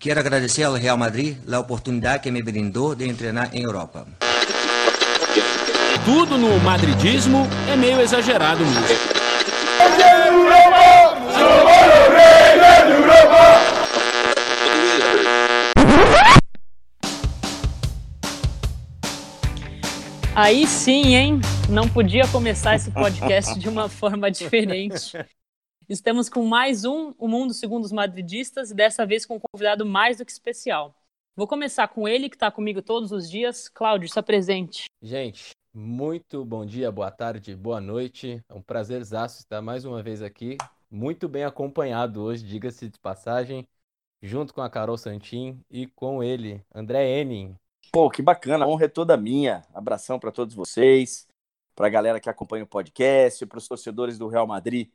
[0.00, 4.06] Quero agradecer ao Real Madrid a oportunidade que me brindou de treinar em Europa.
[6.06, 8.96] Tudo no madridismo é meio exagerado mesmo.
[20.34, 21.40] Aí sim, hein?
[21.68, 25.12] Não podia começar esse podcast de uma forma diferente.
[25.90, 29.84] Estamos com mais um O Mundo Segundo os Madridistas e dessa vez com um convidado
[29.84, 30.94] mais do que especial.
[31.34, 33.68] Vou começar com ele, que está comigo todos os dias.
[33.68, 34.84] Cláudio, se apresente.
[35.02, 38.40] Gente, muito bom dia, boa tarde, boa noite.
[38.48, 40.56] É um prazer estar mais uma vez aqui.
[40.88, 43.66] Muito bem acompanhado hoje, diga-se de passagem,
[44.22, 47.56] junto com a Carol Santin e com ele, André Enning.
[47.90, 49.64] Pô, que bacana, a honra é toda minha.
[49.74, 51.26] Abração para todos vocês,
[51.74, 54.88] para a galera que acompanha o podcast, para os torcedores do Real Madrid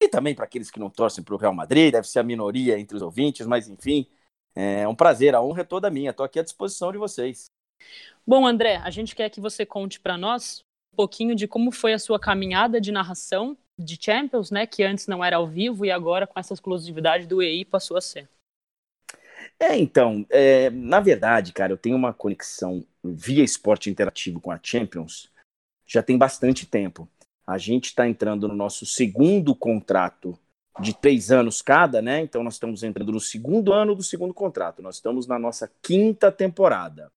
[0.00, 2.78] e também para aqueles que não torcem para o Real Madrid, deve ser a minoria
[2.78, 4.06] entre os ouvintes, mas enfim,
[4.54, 6.10] é um prazer, a honra é toda minha.
[6.10, 7.46] Estou aqui à disposição de vocês.
[8.26, 11.92] Bom, André, a gente quer que você conte para nós um pouquinho de como foi
[11.92, 15.90] a sua caminhada de narração de Champions, né, que antes não era ao vivo e
[15.90, 18.28] agora com essa exclusividade do EI passou a ser.
[19.60, 24.58] É, então, é, na verdade, cara, eu tenho uma conexão via esporte interativo com a
[24.60, 25.30] Champions
[25.88, 27.08] já tem bastante tempo.
[27.48, 30.38] A gente está entrando no nosso segundo contrato
[30.82, 32.20] de três anos cada, né?
[32.20, 34.82] Então nós estamos entrando no segundo ano do segundo contrato.
[34.82, 37.10] Nós estamos na nossa quinta temporada,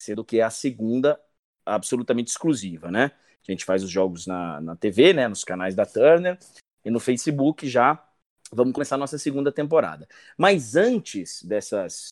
[0.00, 1.20] sendo que é a segunda
[1.66, 3.10] absolutamente exclusiva, né?
[3.46, 5.26] A gente faz os jogos na, na TV, né?
[5.26, 6.38] Nos canais da Turner
[6.84, 8.00] e no Facebook já
[8.52, 10.08] vamos começar a nossa segunda temporada.
[10.38, 12.10] Mas antes dessas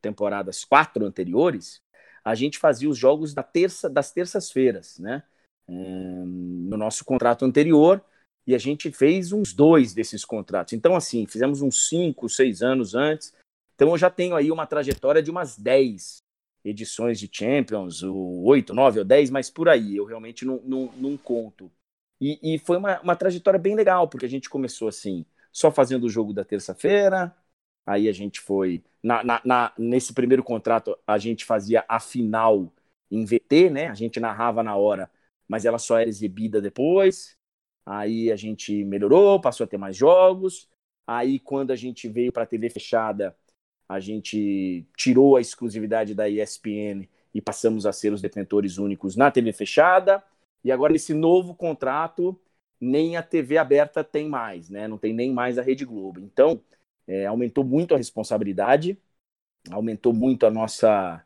[0.00, 1.82] temporadas quatro anteriores,
[2.24, 5.24] a gente fazia os jogos da terça, das terças-feiras, né?
[5.68, 8.02] No nosso contrato anterior,
[8.46, 10.72] e a gente fez uns dois desses contratos.
[10.72, 13.34] Então, assim, fizemos uns cinco, seis anos antes.
[13.74, 16.18] Então, eu já tenho aí uma trajetória de umas dez
[16.64, 19.96] edições de Champions, oito, nove ou dez, mas por aí.
[19.96, 21.70] Eu realmente não, não, não conto.
[22.20, 26.04] E, e foi uma, uma trajetória bem legal, porque a gente começou assim, só fazendo
[26.04, 27.34] o jogo da terça-feira.
[27.86, 28.82] Aí a gente foi.
[29.02, 32.72] Na, na, na, nesse primeiro contrato, a gente fazia a final
[33.10, 33.88] em VT, né?
[33.88, 35.10] A gente narrava na hora,
[35.48, 37.36] mas ela só era exibida depois.
[37.86, 40.68] Aí a gente melhorou, passou a ter mais jogos.
[41.06, 43.34] Aí, quando a gente veio para a TV fechada,
[43.88, 49.30] a gente tirou a exclusividade da ESPN e passamos a ser os detentores únicos na
[49.30, 50.22] TV fechada.
[50.62, 52.38] E agora, esse novo contrato,
[52.80, 54.86] nem a TV aberta tem mais, né?
[54.86, 56.20] Não tem nem mais a Rede Globo.
[56.20, 56.60] Então,
[57.06, 58.98] é, aumentou muito a responsabilidade,
[59.70, 61.24] aumentou muito a nossa,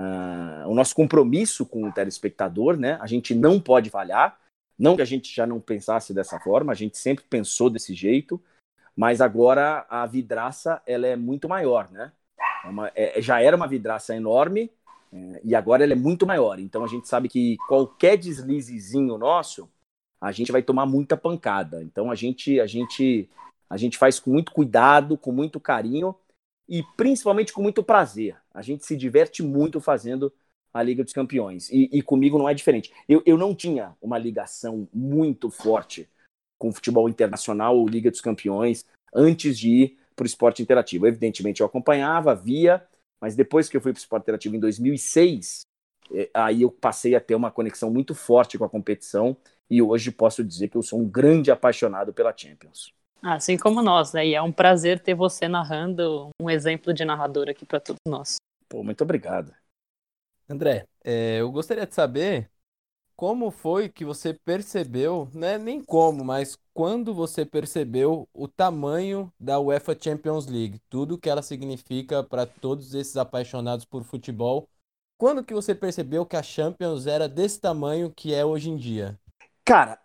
[0.00, 2.98] uh, o nosso compromisso com o telespectador, né?
[3.00, 4.38] A gente não pode falhar,
[4.78, 8.40] não que a gente já não pensasse dessa forma, a gente sempre pensou desse jeito,
[8.96, 12.12] mas agora a vidraça ela é muito maior, né?
[12.64, 14.70] É uma, é, já era uma vidraça enorme
[15.12, 16.58] é, e agora ela é muito maior.
[16.58, 19.68] Então a gente sabe que qualquer deslizezinho nosso
[20.20, 21.82] a gente vai tomar muita pancada.
[21.82, 23.28] Então a gente a gente
[23.68, 26.14] a gente faz com muito cuidado, com muito carinho
[26.70, 28.36] e principalmente com muito prazer.
[28.54, 30.32] A gente se diverte muito fazendo
[30.72, 31.68] a Liga dos Campeões.
[31.68, 32.92] E, e comigo não é diferente.
[33.08, 36.08] Eu, eu não tinha uma ligação muito forte
[36.56, 41.08] com o futebol internacional ou Liga dos Campeões antes de ir para o esporte interativo.
[41.08, 42.86] Evidentemente eu acompanhava, via,
[43.20, 45.62] mas depois que eu fui para o esporte interativo em 2006,
[46.12, 49.36] eh, aí eu passei a ter uma conexão muito forte com a competição
[49.68, 52.94] e hoje posso dizer que eu sou um grande apaixonado pela Champions.
[53.22, 54.26] Assim como nós, né?
[54.26, 58.36] E é um prazer ter você narrando um exemplo de narrador aqui para todos nós.
[58.68, 59.54] Pô, muito obrigado.
[60.48, 62.50] André, é, eu gostaria de saber
[63.20, 69.60] como foi que você percebeu, né, nem como, mas quando você percebeu o tamanho da
[69.60, 74.66] UEFA Champions League, tudo que ela significa para todos esses apaixonados por futebol.
[75.18, 79.20] Quando que você percebeu que a Champions era desse tamanho que é hoje em dia?
[79.66, 80.00] Cara,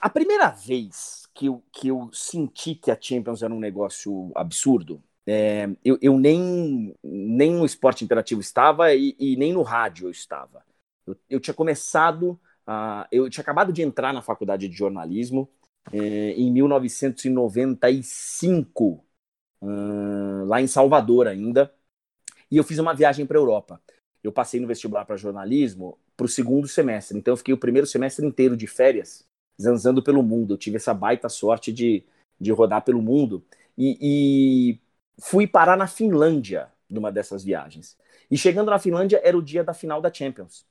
[0.00, 5.02] a primeira vez que eu, que eu senti que a Champions era um negócio absurdo,
[5.26, 10.10] é, eu, eu, nem, nem no esporte interativo estava e, e nem no rádio eu
[10.10, 10.62] estava.
[11.06, 15.48] Eu, eu tinha começado, a, eu tinha acabado de entrar na faculdade de jornalismo
[15.92, 19.04] é, em 1995,
[19.62, 21.72] hum, lá em Salvador ainda,
[22.50, 23.80] e eu fiz uma viagem para a Europa.
[24.22, 27.18] Eu passei no vestibular para jornalismo para o segundo semestre.
[27.18, 29.26] Então eu fiquei o primeiro semestre inteiro de férias,
[29.60, 30.54] zanzando pelo mundo.
[30.54, 32.04] Eu tive essa baita sorte de,
[32.40, 33.44] de rodar pelo mundo.
[33.76, 33.98] E,
[34.76, 34.80] e
[35.20, 37.96] fui parar na Finlândia numa dessas viagens.
[38.30, 40.66] E chegando na Finlândia era o dia da final da Champions.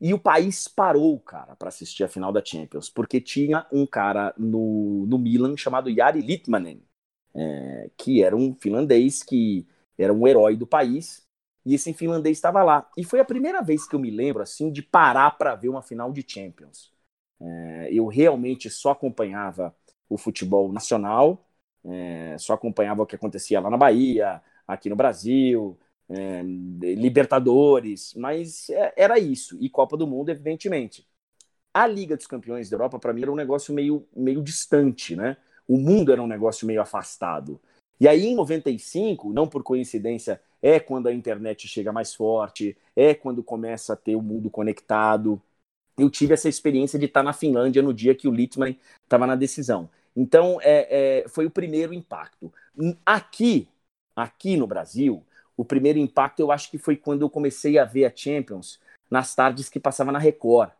[0.00, 4.34] E o país parou, cara, para assistir a final da Champions, porque tinha um cara
[4.36, 6.82] no, no Milan chamado Jari Litmanen,
[7.34, 9.66] é, que era um finlandês que
[9.96, 11.24] era um herói do país,
[11.64, 12.90] e esse finlandês estava lá.
[12.96, 15.82] E foi a primeira vez que eu me lembro assim de parar para ver uma
[15.82, 16.92] final de Champions.
[17.42, 19.74] É, eu realmente só acompanhava
[20.08, 21.44] o futebol nacional,
[21.84, 25.76] é, só acompanhava o que acontecia lá na Bahia, aqui no Brasil,
[26.08, 29.56] é, Libertadores, mas é, era isso.
[29.60, 31.06] E Copa do Mundo, evidentemente.
[31.74, 35.36] A Liga dos Campeões da Europa, para mim, era um negócio meio, meio distante, né?
[35.66, 37.60] O mundo era um negócio meio afastado.
[37.98, 43.14] E aí, em 95, não por coincidência, é quando a internet chega mais forte, é
[43.14, 45.40] quando começa a ter o mundo conectado.
[46.02, 49.36] Eu tive essa experiência de estar na Finlândia no dia que o Littmann estava na
[49.36, 49.88] decisão.
[50.16, 52.52] Então, é, é, foi o primeiro impacto.
[53.06, 53.68] Aqui,
[54.16, 55.24] aqui no Brasil,
[55.56, 59.32] o primeiro impacto eu acho que foi quando eu comecei a ver a Champions nas
[59.32, 60.72] tardes que passava na Record.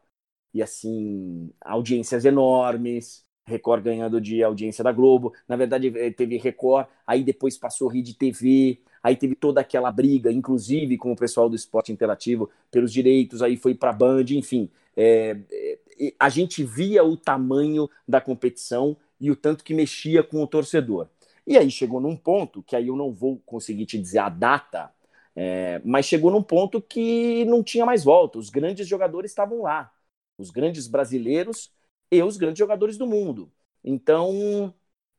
[0.53, 5.33] E assim, audiências enormes, Record ganhando de audiência da Globo.
[5.47, 10.31] Na verdade, eh, teve Record, aí depois passou Rede TV, aí teve toda aquela briga,
[10.31, 14.71] inclusive com o pessoal do esporte interativo pelos direitos, aí foi para Band, enfim.
[14.97, 20.43] É, é, a gente via o tamanho da competição e o tanto que mexia com
[20.43, 21.09] o torcedor.
[21.47, 24.93] E aí chegou num ponto, que aí eu não vou conseguir te dizer a data,
[25.35, 28.39] é, mas chegou num ponto que não tinha mais volta.
[28.39, 29.93] Os grandes jogadores estavam lá.
[30.39, 31.73] Os grandes brasileiros
[32.11, 33.53] e os grandes jogadores do mundo.
[33.85, 34.75] Então,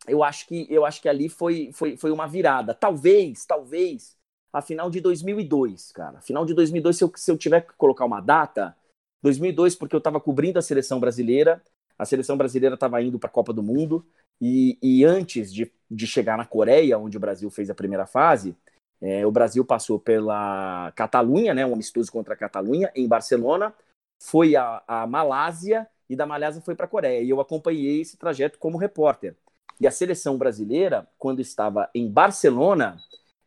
[0.08, 2.74] eu acho que eu acho que ali foi, foi, foi uma virada.
[2.74, 4.16] Talvez, talvez,
[4.52, 6.22] a final de 2002, cara.
[6.22, 8.76] Final de 2002, se eu, se eu tiver que colocar uma data,
[9.22, 11.62] 2002, porque eu estava cobrindo a seleção brasileira,
[11.98, 14.06] a seleção brasileira estava indo para a Copa do Mundo,
[14.42, 18.56] e, e antes de, de chegar na Coreia, onde o Brasil fez a primeira fase,
[19.02, 23.74] é, o Brasil passou pela Catalunha, né, um amistoso contra a Catalunha, em Barcelona,
[24.22, 27.22] foi a, a Malásia e da Malásia foi para a Coreia.
[27.22, 29.36] E eu acompanhei esse trajeto como repórter.
[29.80, 32.98] E a seleção brasileira, quando estava em Barcelona,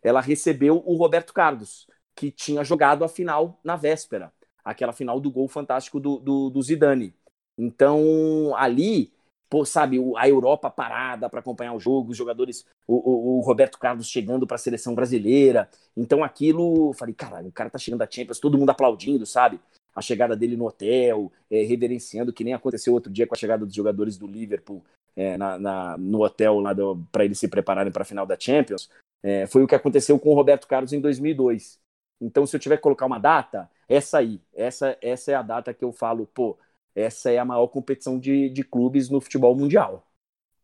[0.03, 4.33] ela recebeu o Roberto Carlos, que tinha jogado a final na véspera,
[4.65, 7.15] aquela final do gol fantástico do, do, do Zidane.
[7.59, 9.13] Então, ali,
[9.49, 13.79] pô, sabe, a Europa parada para acompanhar o jogo, os jogadores, o, o, o Roberto
[13.79, 15.69] Carlos chegando para a seleção brasileira.
[15.97, 19.61] Então, aquilo, falei, caralho, o cara tá chegando da Champions, todo mundo aplaudindo, sabe?
[19.97, 23.65] a chegada dele no hotel, é, reverenciando, que nem aconteceu outro dia com a chegada
[23.65, 24.85] dos jogadores do Liverpool
[25.17, 26.75] é, na, na, no hotel lá
[27.11, 28.91] para eles se prepararem para a final da Champions.
[29.23, 31.81] É, foi o que aconteceu com o Roberto Carlos em 2002.
[32.21, 35.75] Então, se eu tiver que colocar uma data, essa aí, essa, essa é a data
[35.75, 36.59] que eu falo, pô,
[36.95, 40.07] essa é a maior competição de, de clubes no futebol mundial.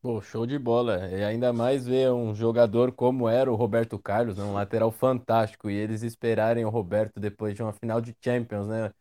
[0.01, 1.09] Pô, show de bola.
[1.09, 5.75] E ainda mais ver um jogador como era o Roberto Carlos, um lateral fantástico, e
[5.75, 8.93] eles esperarem o Roberto depois de uma final de Champions, né?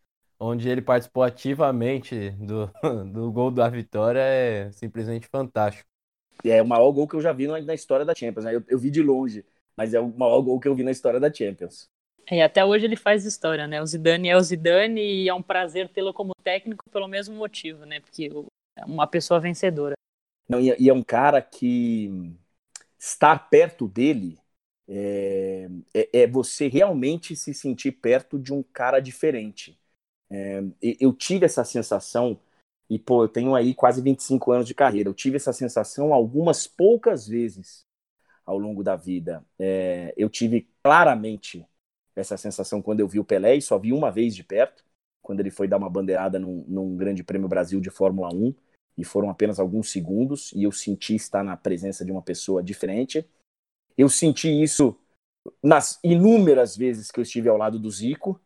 [0.41, 2.69] Onde ele participou ativamente do,
[3.13, 5.87] do gol da vitória, é simplesmente fantástico.
[6.43, 8.45] É o maior gol que eu já vi na, história da Champions.
[8.45, 8.55] Né?
[8.55, 9.45] Eu, eu, vi de longe,
[9.77, 11.87] mas é o maior gol que eu vi na história da Champions.
[12.31, 13.81] E até hoje ele faz história, né?
[13.81, 17.85] O Zidane é o Zidane e é um prazer tê-lo como técnico pelo mesmo motivo,
[17.85, 17.99] né?
[17.99, 18.29] Porque
[18.75, 19.93] é uma pessoa vencedora.
[20.49, 22.33] Não, e, e é um cara que
[22.97, 24.39] estar perto dele
[24.87, 29.80] é, é, é, você realmente se sentir perto de um cara diferente.
[30.31, 32.39] É, eu tive essa sensação,
[32.89, 36.65] e pô, eu tenho aí quase 25 anos de carreira, eu tive essa sensação algumas
[36.65, 37.85] poucas vezes
[38.45, 39.45] ao longo da vida.
[39.59, 41.65] É, eu tive claramente
[42.15, 44.83] essa sensação quando eu vi o Pelé, e só vi uma vez de perto,
[45.21, 48.53] quando ele foi dar uma bandeirada num, num Grande Prêmio Brasil de Fórmula 1,
[48.97, 53.25] e foram apenas alguns segundos, e eu senti estar na presença de uma pessoa diferente.
[53.97, 54.97] Eu senti isso
[55.63, 58.39] nas inúmeras vezes que eu estive ao lado do Zico,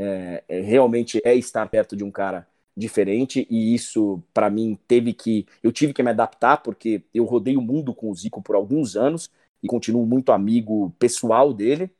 [0.00, 5.12] é, é, realmente é estar perto de um cara diferente e isso para mim teve
[5.12, 8.56] que eu tive que me adaptar porque eu rodei o mundo com o Zico por
[8.56, 9.30] alguns anos
[9.62, 11.90] e continuo muito amigo pessoal dele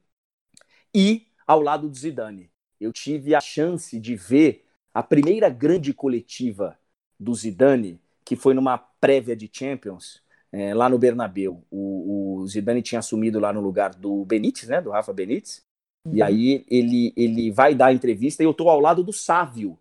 [0.94, 4.64] e ao lado do Zidane eu tive a chance de ver
[4.94, 6.78] a primeira grande coletiva
[7.18, 12.80] do Zidane que foi numa prévia de Champions é, lá no Bernabeu o, o Zidane
[12.80, 15.68] tinha assumido lá no lugar do Benítez né do Rafa Benítez.
[16.12, 19.78] E aí ele, ele vai dar a entrevista e eu estou ao lado do Sávio,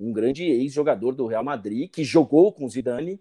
[0.00, 3.20] um grande ex-jogador do Real Madrid, que jogou com o Zidane,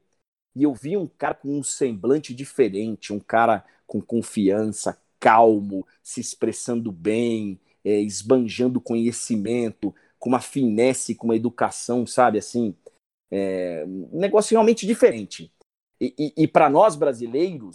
[0.55, 6.19] e eu vi um cara com um semblante diferente, um cara com confiança, calmo, se
[6.21, 12.75] expressando bem, é, esbanjando conhecimento, com uma finesse, com uma educação, sabe, assim,
[13.29, 15.51] é, um negócio realmente diferente.
[15.99, 17.73] E, e, e para nós brasileiros,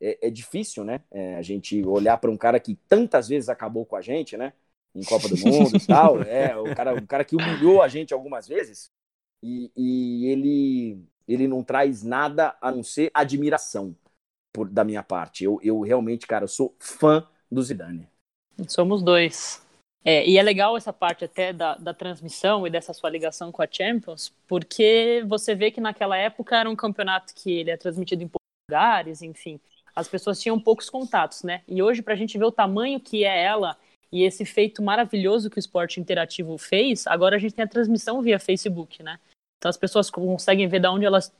[0.00, 1.00] é, é difícil, né?
[1.10, 4.52] É, a gente olhar para um cara que tantas vezes acabou com a gente, né?
[4.94, 6.22] Em Copa do Mundo e tal.
[6.22, 8.90] É, o cara, o cara que humilhou a gente algumas vezes.
[9.42, 13.94] E, e ele, ele não traz nada a não ser admiração
[14.52, 15.44] por, da minha parte.
[15.44, 18.08] Eu, eu realmente, cara, eu sou fã do Zidane.
[18.66, 19.62] Somos dois.
[20.04, 23.62] É, e é legal essa parte até da, da transmissão e dessa sua ligação com
[23.62, 28.22] a Champions, porque você vê que naquela época era um campeonato que ele é transmitido
[28.22, 29.60] em poucos lugares, enfim,
[29.98, 31.62] as pessoas tinham poucos contatos, né?
[31.66, 33.76] E hoje, para a gente ver o tamanho que é ela
[34.12, 38.22] e esse feito maravilhoso que o esporte interativo fez, agora a gente tem a transmissão
[38.22, 39.18] via Facebook, né?
[39.58, 41.34] Então as pessoas conseguem ver de onde elas.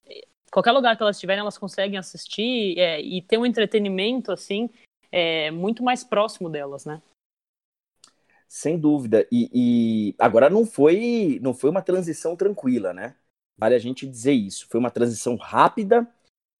[0.50, 4.68] Qualquer lugar que elas estiverem, elas conseguem assistir é, e ter um entretenimento, assim,
[5.12, 7.00] é, muito mais próximo delas, né?
[8.48, 9.24] Sem dúvida.
[9.30, 13.14] E, e, agora não foi, não foi uma transição tranquila, né?
[13.56, 14.66] Vale a gente dizer isso.
[14.68, 16.08] Foi uma transição rápida,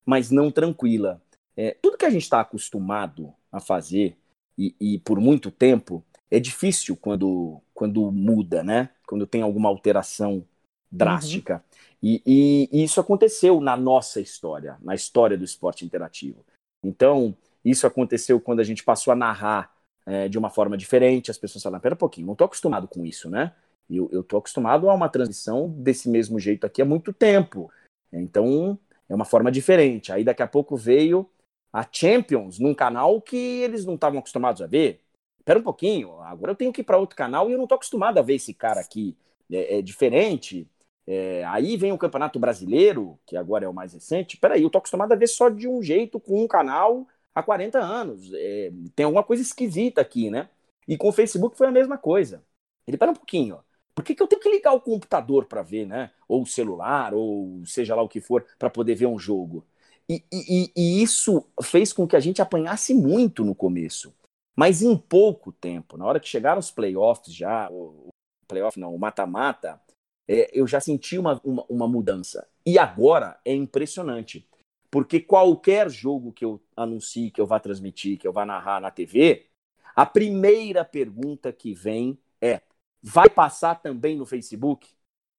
[0.06, 1.20] mas não tranquila.
[1.58, 4.16] É, tudo que a gente está acostumado a fazer
[4.56, 8.90] e, e, por muito tempo é difícil quando, quando muda, né?
[9.04, 10.46] Quando tem alguma alteração
[10.88, 11.54] drástica.
[11.54, 11.90] Uhum.
[12.00, 16.46] E, e, e, isso aconteceu na nossa história, na história do esporte interativo.
[16.80, 19.74] Então, isso aconteceu quando a gente passou a narrar
[20.06, 23.04] é, de uma forma diferente, as pessoas falam, pera um pouquinho, não estou acostumado com
[23.04, 23.52] isso, né?
[23.90, 27.68] Eu estou acostumado a uma transmissão desse mesmo jeito aqui há muito tempo.
[28.12, 30.12] Então, é uma forma diferente.
[30.12, 31.28] Aí daqui a pouco veio
[31.72, 35.00] a Champions num canal que eles não estavam acostumados a ver.
[35.38, 37.76] Espera um pouquinho, agora eu tenho que ir para outro canal e eu não estou
[37.76, 39.16] acostumado a ver esse cara aqui.
[39.50, 40.68] É, é diferente.
[41.06, 44.36] É, aí vem o Campeonato Brasileiro, que agora é o mais recente.
[44.36, 47.78] Peraí, eu estou acostumado a ver só de um jeito, com um canal há 40
[47.78, 48.30] anos.
[48.34, 50.50] É, tem alguma coisa esquisita aqui, né?
[50.86, 52.42] E com o Facebook foi a mesma coisa.
[52.86, 53.58] Ele, para um pouquinho.
[53.94, 56.10] Por que, que eu tenho que ligar o computador para ver, né?
[56.28, 59.64] Ou o celular, ou seja lá o que for, para poder ver um jogo?
[60.10, 64.14] E, e, e, isso fez com que a gente apanhasse muito no começo.
[64.56, 68.08] Mas em pouco tempo, na hora que chegaram os playoffs já, o
[68.48, 69.80] playoff não, o mata-mata,
[70.26, 72.48] é, eu já senti uma, uma, uma mudança.
[72.66, 74.48] E agora é impressionante.
[74.90, 78.90] Porque qualquer jogo que eu anuncie, que eu vá transmitir, que eu vá narrar na
[78.90, 79.46] TV,
[79.94, 82.62] a primeira pergunta que vem é:
[83.02, 84.88] vai passar também no Facebook?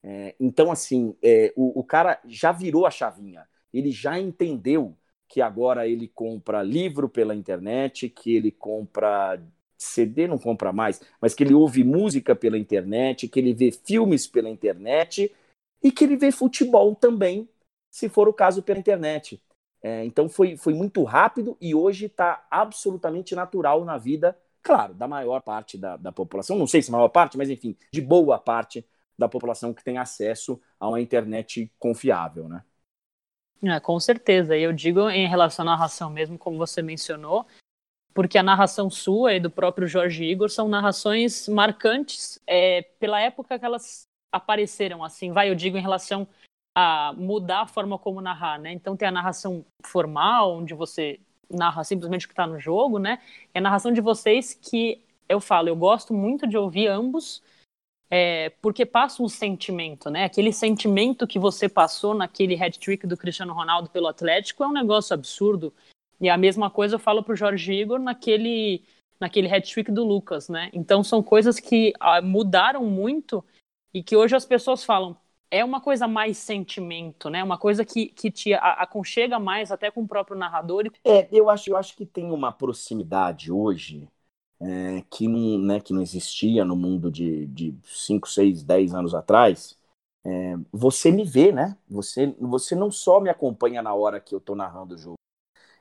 [0.03, 3.47] É, então, assim, é, o, o cara já virou a chavinha.
[3.73, 4.95] Ele já entendeu
[5.27, 9.39] que agora ele compra livro pela internet, que ele compra
[9.77, 14.27] CD, não compra mais, mas que ele ouve música pela internet, que ele vê filmes
[14.27, 15.33] pela internet
[15.83, 17.47] e que ele vê futebol também
[17.89, 19.41] se for o caso pela internet.
[19.81, 25.07] É, então foi, foi muito rápido e hoje está absolutamente natural na vida, claro, da
[25.07, 28.85] maior parte da, da população, não sei se maior parte, mas enfim, de boa parte
[29.17, 32.63] da população que tem acesso a uma internet confiável, né?
[33.63, 34.57] É, com certeza.
[34.57, 37.45] Eu digo em relação à narração mesmo, como você mencionou,
[38.13, 43.59] porque a narração sua e do próprio Jorge Igor são narrações marcantes é, pela época
[43.59, 46.27] que elas apareceram, assim, vai, eu digo em relação
[46.75, 48.71] a mudar a forma como narrar, né?
[48.71, 53.19] Então tem a narração formal, onde você narra simplesmente o que está no jogo, né?
[53.53, 57.41] E a narração de vocês que eu falo, eu gosto muito de ouvir ambos,
[58.09, 60.25] é, porque passa um sentimento, né?
[60.25, 65.13] Aquele sentimento que você passou naquele hat-trick do Cristiano Ronaldo pelo Atlético é um negócio
[65.13, 65.73] absurdo.
[66.19, 68.83] E a mesma coisa eu falo pro Jorge Igor naquele
[69.19, 70.69] naquele hat-trick do Lucas, né?
[70.71, 73.43] Então são coisas que ah, mudaram muito
[73.93, 75.17] e que hoje as pessoas falam,
[75.51, 77.43] é uma coisa mais sentimento, né?
[77.43, 80.89] Uma coisa que, que te aconchega mais até com o próprio narrador.
[81.03, 84.07] É, eu acho, eu acho que tem uma proximidade hoje
[84.61, 89.15] é, que, não, né, que não existia no mundo de, de 5, 6, 10 anos
[89.15, 89.77] atrás.
[90.25, 91.77] É, você me vê, né?
[91.89, 95.15] Você, você não só me acompanha na hora que eu tô narrando o jogo.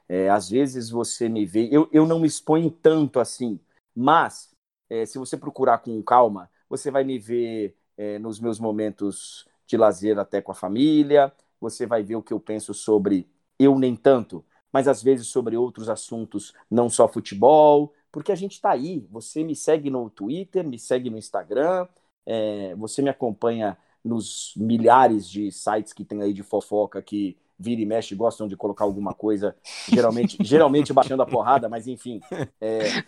[0.09, 3.61] É, às vezes você me vê, eu, eu não me exponho tanto assim,
[3.95, 4.51] mas
[4.89, 9.77] é, se você procurar com calma, você vai me ver é, nos meus momentos de
[9.77, 13.95] lazer até com a família, você vai ver o que eu penso sobre eu nem
[13.95, 19.07] tanto, mas às vezes sobre outros assuntos, não só futebol, porque a gente está aí.
[19.11, 21.87] Você me segue no Twitter, me segue no Instagram,
[22.27, 27.81] é, você me acompanha nos milhares de sites que tem aí de fofoca que vira
[27.81, 29.57] e mexe gostam de colocar alguma coisa,
[29.88, 32.21] geralmente, geralmente baixando a porrada, mas enfim.
[32.61, 33.03] É,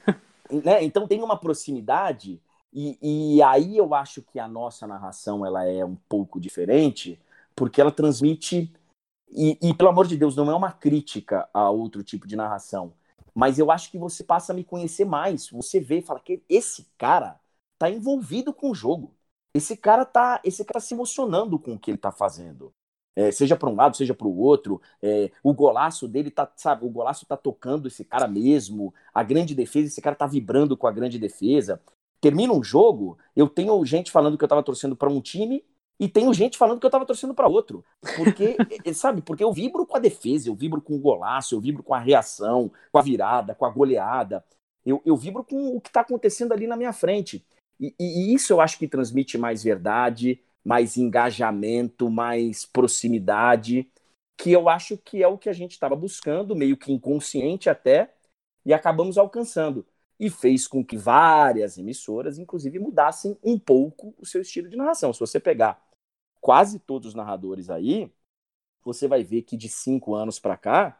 [0.64, 0.82] né?
[0.82, 2.40] Então tem uma proximidade
[2.72, 7.18] e, e aí eu acho que a nossa narração ela é um pouco diferente,
[7.54, 8.72] porque ela transmite
[9.32, 12.92] e, e, pelo amor de Deus, não é uma crítica a outro tipo de narração,
[13.34, 15.48] mas eu acho que você passa a me conhecer mais.
[15.50, 17.40] Você vê e fala que esse cara
[17.78, 19.14] tá envolvido com o jogo.
[19.54, 22.72] Esse cara tá, esse cara tá se emocionando com o que ele tá fazendo.
[23.16, 24.80] É, seja para um lado, seja para o outro.
[25.02, 28.94] É, o golaço dele tá, sabe, o golaço tá tocando esse cara mesmo.
[29.12, 31.80] A grande defesa, esse cara tá vibrando com a grande defesa
[32.20, 35.64] termina um jogo, eu tenho gente falando que eu tava torcendo para um time
[36.00, 37.84] e tenho gente falando que eu tava torcendo para outro.
[38.16, 38.56] Porque,
[38.94, 41.92] sabe, porque eu vibro com a defesa, eu vibro com o golaço, eu vibro com
[41.92, 44.42] a reação, com a virada, com a goleada.
[44.84, 47.44] Eu, eu vibro com o que está acontecendo ali na minha frente.
[47.78, 53.86] E, e, isso eu acho que transmite mais verdade, mais engajamento, mais proximidade,
[54.38, 58.14] que eu acho que é o que a gente estava buscando, meio que inconsciente até,
[58.64, 59.86] e acabamos alcançando.
[60.18, 65.12] E fez com que várias emissoras, inclusive, mudassem um pouco o seu estilo de narração.
[65.12, 65.89] Se você pegar
[66.40, 68.10] quase todos os narradores aí,
[68.84, 70.98] você vai ver que de cinco anos para cá,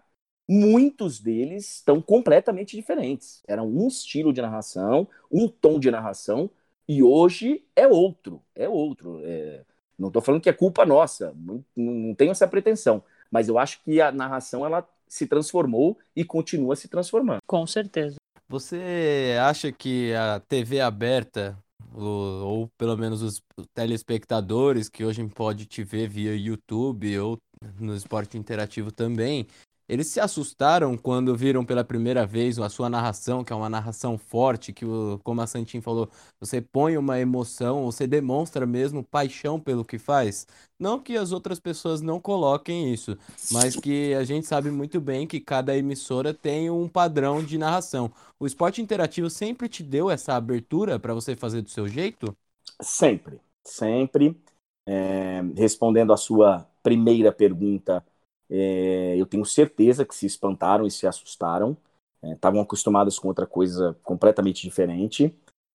[0.49, 3.43] muitos deles estão completamente diferentes.
[3.47, 6.51] Era um estilo de narração, um tom de narração,
[6.89, 9.21] e hoje é outro, é outro.
[9.25, 9.65] É...
[9.99, 13.83] Não estou falando que é culpa nossa, não, não tenho essa pretensão, mas eu acho
[13.85, 17.41] que a narração ela se transformou e continua se transformando.
[17.47, 18.17] Com certeza.
[18.49, 21.57] Você acha que a TV aberta,
[21.95, 23.43] ou, pelo menos os
[23.75, 27.39] telespectadores que hoje pode te ver via YouTube ou
[27.79, 29.47] no esporte interativo também,
[29.91, 34.17] eles se assustaram quando viram pela primeira vez a sua narração, que é uma narração
[34.17, 34.87] forte, que,
[35.25, 40.47] como a Santin falou, você põe uma emoção, você demonstra mesmo paixão pelo que faz.
[40.79, 43.19] Não que as outras pessoas não coloquem isso,
[43.51, 48.13] mas que a gente sabe muito bem que cada emissora tem um padrão de narração.
[48.39, 52.33] O esporte interativo sempre te deu essa abertura para você fazer do seu jeito?
[52.81, 54.41] Sempre, sempre.
[54.87, 58.05] É, respondendo a sua primeira pergunta,
[58.51, 61.77] é, eu tenho certeza que se espantaram e se assustaram.
[62.23, 65.35] Estavam é, acostumados com outra coisa completamente diferente.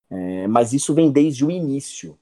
[0.09, 2.17] É, mas isso vem desde o início.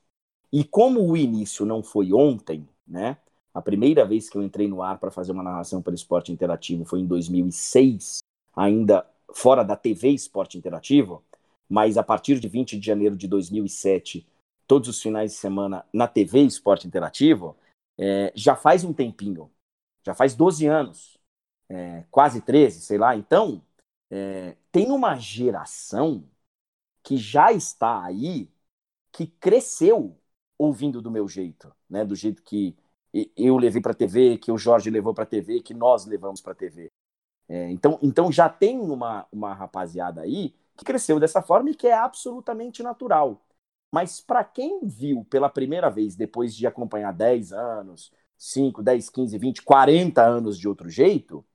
[0.51, 3.17] E como o início não foi ontem, né?
[3.53, 6.86] A primeira vez que eu entrei no ar para fazer uma narração para esporte interativo
[6.86, 8.19] foi em 2006,
[8.55, 11.24] ainda fora da TV Esporte Interativo,
[11.69, 14.25] mas a partir de 20 de janeiro de 2007,
[14.67, 17.55] todos os finais de semana na TV Esporte Interativo,
[17.98, 19.50] é, já faz um tempinho
[20.03, 21.17] já faz 12 anos,
[21.69, 23.15] é, quase 13, sei lá.
[23.15, 23.62] Então,
[24.12, 26.29] é, tem uma geração
[27.03, 28.50] que já está aí,
[29.11, 30.18] que cresceu
[30.57, 32.05] ouvindo do meu jeito, né?
[32.05, 32.75] Do jeito que
[33.37, 36.42] eu levei para a TV, que o Jorge levou para a TV, que nós levamos
[36.42, 36.92] para a TV.
[37.48, 41.87] É, então, então já tem uma, uma rapaziada aí que cresceu dessa forma e que
[41.87, 43.42] é absolutamente natural.
[43.92, 48.11] Mas para quem viu pela primeira vez, depois de acompanhar 10 anos,
[48.44, 51.46] 5, 10, 15, 20, 40 anos de outro jeito,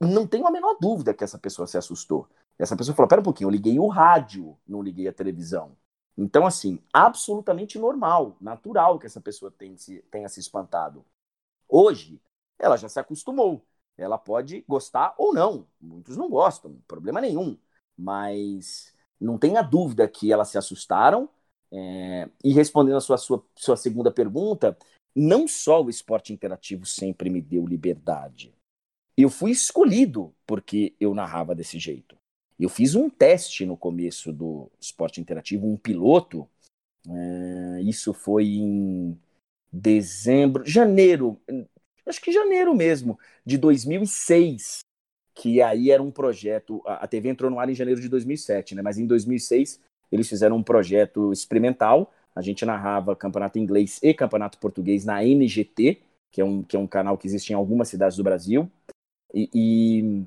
[0.00, 2.28] não tenho a menor dúvida que essa pessoa se assustou.
[2.58, 5.76] Essa pessoa falou: pera um pouquinho, eu liguei o rádio, não liguei a televisão.
[6.16, 11.04] Então, assim, absolutamente normal, natural que essa pessoa tenha se, espantado.
[11.68, 12.20] Hoje,
[12.58, 13.64] ela já se acostumou.
[13.96, 15.68] Ela pode gostar ou não.
[15.80, 17.56] Muitos não gostam, problema nenhum.
[17.96, 21.28] Mas não tenha dúvida que elas se assustaram.
[21.70, 22.28] É...
[22.42, 24.76] E respondendo a sua, sua, sua segunda pergunta,
[25.14, 28.54] não só o esporte interativo sempre me deu liberdade.
[29.16, 32.16] Eu fui escolhido porque eu narrava desse jeito.
[32.58, 36.48] Eu fiz um teste no começo do esporte interativo, um piloto.
[37.08, 39.18] É, isso foi em
[39.72, 41.40] dezembro, janeiro,
[42.06, 44.80] acho que janeiro mesmo, de 2006.
[45.34, 46.82] Que aí era um projeto.
[46.84, 48.82] A TV entrou no ar em janeiro de 2007, né?
[48.82, 54.58] Mas em 2006 eles fizeram um projeto experimental a gente narrava campeonato inglês e campeonato
[54.58, 58.16] português na NGT, que é um, que é um canal que existe em algumas cidades
[58.16, 58.70] do Brasil.
[59.34, 60.24] E, e,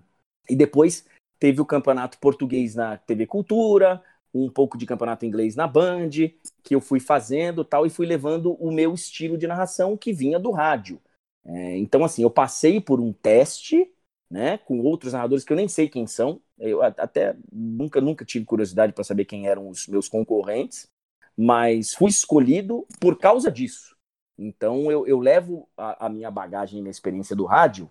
[0.49, 1.05] e depois
[1.39, 6.09] teve o campeonato português na TV Cultura, um pouco de campeonato inglês na Band,
[6.61, 10.37] que eu fui fazendo tal, e fui levando o meu estilo de narração que vinha
[10.37, 10.99] do rádio.
[11.45, 13.89] É, então, assim, eu passei por um teste,
[14.29, 18.43] né, com outros narradores que eu nem sei quem são, eu até nunca, nunca tive
[18.43, 20.89] curiosidade para saber quem eram os meus concorrentes,
[21.41, 23.95] mas fui escolhido por causa disso.
[24.37, 27.89] Então eu, eu levo a, a minha bagagem e minha experiência do rádio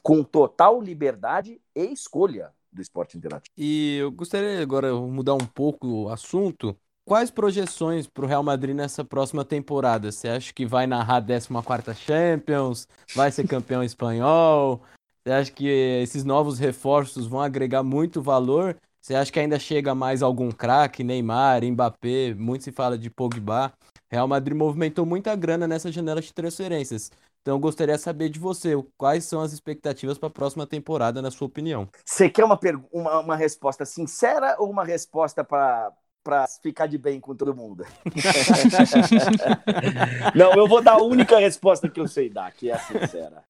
[0.00, 3.52] com total liberdade e escolha do esporte interativo.
[3.56, 6.76] E eu gostaria agora mudar um pouco o assunto.
[7.04, 10.12] Quais projeções para o Real Madrid nessa próxima temporada?
[10.12, 12.86] Você acha que vai narrar a 14 Champions?
[13.12, 14.82] Vai ser campeão espanhol?
[15.24, 18.76] Você acha que esses novos reforços vão agregar muito valor?
[19.08, 23.72] Você acha que ainda chega mais algum craque, Neymar, Mbappé, muito se fala de Pogba.
[24.10, 27.10] Real Madrid movimentou muita grana nessa janela de transferências.
[27.40, 31.22] Então eu gostaria de saber de você, quais são as expectativas para a próxima temporada,
[31.22, 31.88] na sua opinião?
[32.04, 32.60] Você quer uma,
[32.92, 35.90] uma, uma resposta sincera ou uma resposta para
[36.22, 37.86] para ficar de bem com todo mundo.
[40.36, 43.42] Não, eu vou dar a única resposta que eu sei dar, que é a sincera.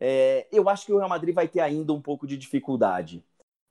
[0.00, 3.22] É, eu acho que o Real Madrid vai ter ainda um pouco de dificuldade.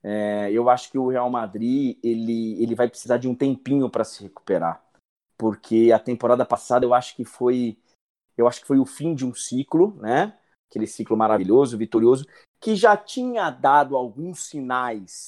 [0.08, 4.04] É, eu acho que o Real Madrid ele, ele vai precisar de um tempinho para
[4.04, 4.86] se recuperar,
[5.36, 7.76] porque a temporada passada eu acho que foi
[8.38, 10.38] eu acho que foi o fim de um ciclo, né?
[10.70, 12.28] Aquele ciclo maravilhoso, vitorioso,
[12.60, 15.26] que já tinha dado alguns sinais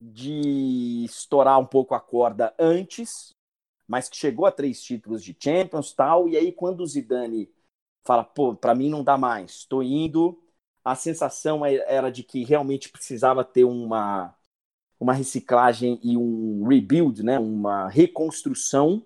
[0.00, 3.30] de estourar um pouco a corda antes,
[3.88, 7.50] mas que chegou a três títulos de Champions tal, e aí quando o Zidane
[8.06, 10.40] fala, pô, para mim não dá mais, estou indo,
[10.86, 14.32] a sensação é, era de que realmente precisava ter uma,
[15.00, 19.02] uma reciclagem e um rebuild, né, uma reconstrução,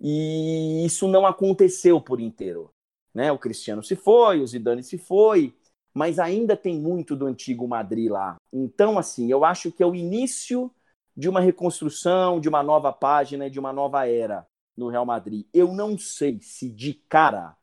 [0.00, 2.72] e isso não aconteceu por inteiro.
[3.14, 3.30] Né?
[3.30, 5.54] O Cristiano se foi, o Zidane se foi,
[5.94, 8.36] mas ainda tem muito do antigo Madrid lá.
[8.52, 10.68] Então, assim, eu acho que é o início
[11.16, 14.44] de uma reconstrução, de uma nova página, de uma nova era
[14.76, 15.46] no Real Madrid.
[15.54, 17.56] Eu não sei se de cara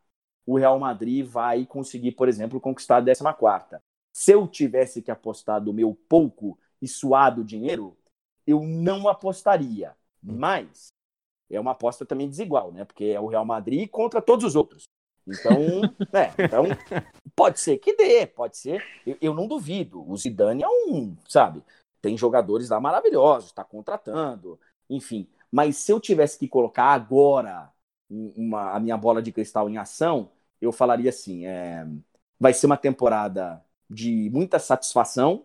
[0.48, 5.62] o Real Madrid vai conseguir, por exemplo, conquistar a 14 Se eu tivesse que apostar
[5.62, 7.94] do meu pouco e suado dinheiro,
[8.46, 9.94] eu não apostaria.
[10.24, 10.38] Hum.
[10.38, 10.86] Mas
[11.50, 12.86] é uma aposta também desigual, né?
[12.86, 14.84] Porque é o Real Madrid contra todos os outros.
[15.26, 15.52] Então,
[16.10, 16.64] né, então
[17.36, 18.82] pode ser que dê, pode ser.
[19.06, 20.02] Eu, eu, não duvido.
[20.10, 21.62] O Zidane é um, sabe?
[22.00, 24.58] Tem jogadores lá maravilhosos, está contratando,
[24.88, 25.28] enfim.
[25.52, 27.70] Mas se eu tivesse que colocar agora
[28.08, 31.86] uma, a minha bola de cristal em ação, eu falaria assim: é,
[32.38, 35.44] vai ser uma temporada de muita satisfação,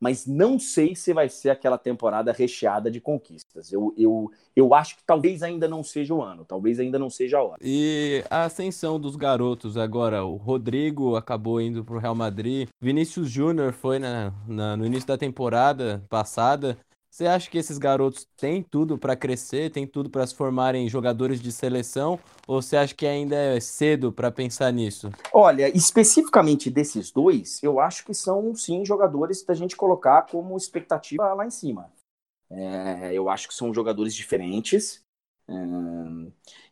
[0.00, 3.72] mas não sei se vai ser aquela temporada recheada de conquistas.
[3.72, 7.38] Eu, eu, eu acho que talvez ainda não seja o ano, talvez ainda não seja
[7.38, 7.58] a hora.
[7.62, 13.30] E a ascensão dos garotos agora, o Rodrigo acabou indo para o Real Madrid, Vinícius
[13.30, 16.76] Júnior foi na, na, no início da temporada passada,
[17.16, 21.40] você acha que esses garotos têm tudo para crescer, têm tudo para se formarem jogadores
[21.40, 22.20] de seleção?
[22.46, 25.10] Ou você acha que ainda é cedo para pensar nisso?
[25.32, 31.32] Olha, especificamente desses dois, eu acho que são sim jogadores da gente colocar como expectativa
[31.32, 31.90] lá em cima.
[32.50, 35.00] É, eu acho que são jogadores diferentes.
[35.48, 35.52] É,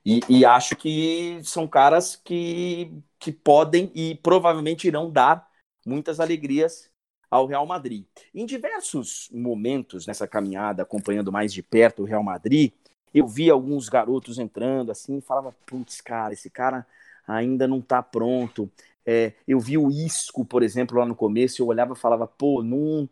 [0.05, 5.49] e, e, acho que são caras que, que podem e provavelmente irão dar
[5.87, 6.93] muitas alegrias
[7.31, 8.05] ao Real Madrid.
[8.35, 12.73] Em diversos momentos nessa caminhada, acompanhando mais de perto o Real Madrid,
[13.15, 16.87] eu vi alguns garotos entrando assim e falava: putz, cara, esse cara
[17.27, 18.71] ainda não tá pronto.
[19.07, 22.63] É, eu vi o Isco, por exemplo, lá no começo, eu olhava e falava: pô,
[22.63, 23.09] não,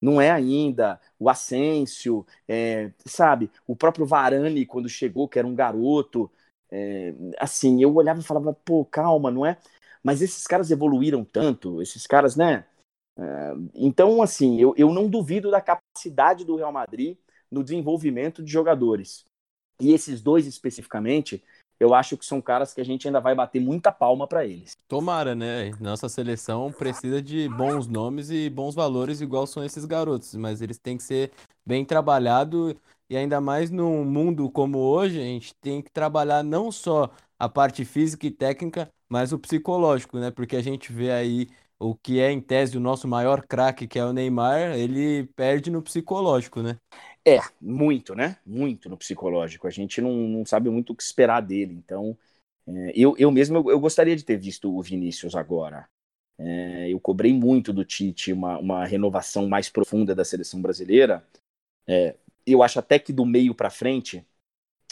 [0.00, 1.00] não é ainda.
[1.18, 3.50] O Asensio, é, sabe?
[3.66, 6.30] O próprio Varane, quando chegou, que era um garoto.
[6.70, 9.58] É, assim, eu olhava e falava: pô, calma, não é?
[10.02, 12.64] Mas esses caras evoluíram tanto, esses caras, né?
[13.22, 17.16] É, então, assim, eu, eu não duvido da capacidade do Real Madrid
[17.50, 19.24] no desenvolvimento de jogadores.
[19.80, 21.42] E esses dois especificamente,
[21.78, 24.72] eu acho que são caras que a gente ainda vai bater muita palma para eles.
[24.88, 25.70] Tomara, né?
[25.80, 30.78] Nossa seleção precisa de bons nomes e bons valores, igual são esses garotos, mas eles
[30.78, 31.30] têm que ser
[31.64, 32.74] bem trabalhados
[33.10, 37.48] e ainda mais num mundo como hoje, a gente tem que trabalhar não só a
[37.48, 40.30] parte física e técnica, mas o psicológico, né?
[40.30, 41.48] Porque a gente vê aí
[41.82, 45.70] o que é, em tese, o nosso maior craque, que é o Neymar, ele perde
[45.70, 46.78] no psicológico, né?
[47.26, 48.36] É, muito, né?
[48.46, 49.66] Muito no psicológico.
[49.66, 51.74] A gente não, não sabe muito o que esperar dele.
[51.74, 52.16] Então,
[52.66, 55.88] é, eu, eu mesmo eu, eu, gostaria de ter visto o Vinícius agora.
[56.38, 61.26] É, eu cobrei muito do Tite uma, uma renovação mais profunda da seleção brasileira.
[61.86, 62.14] É,
[62.46, 64.24] eu acho até que do meio para frente,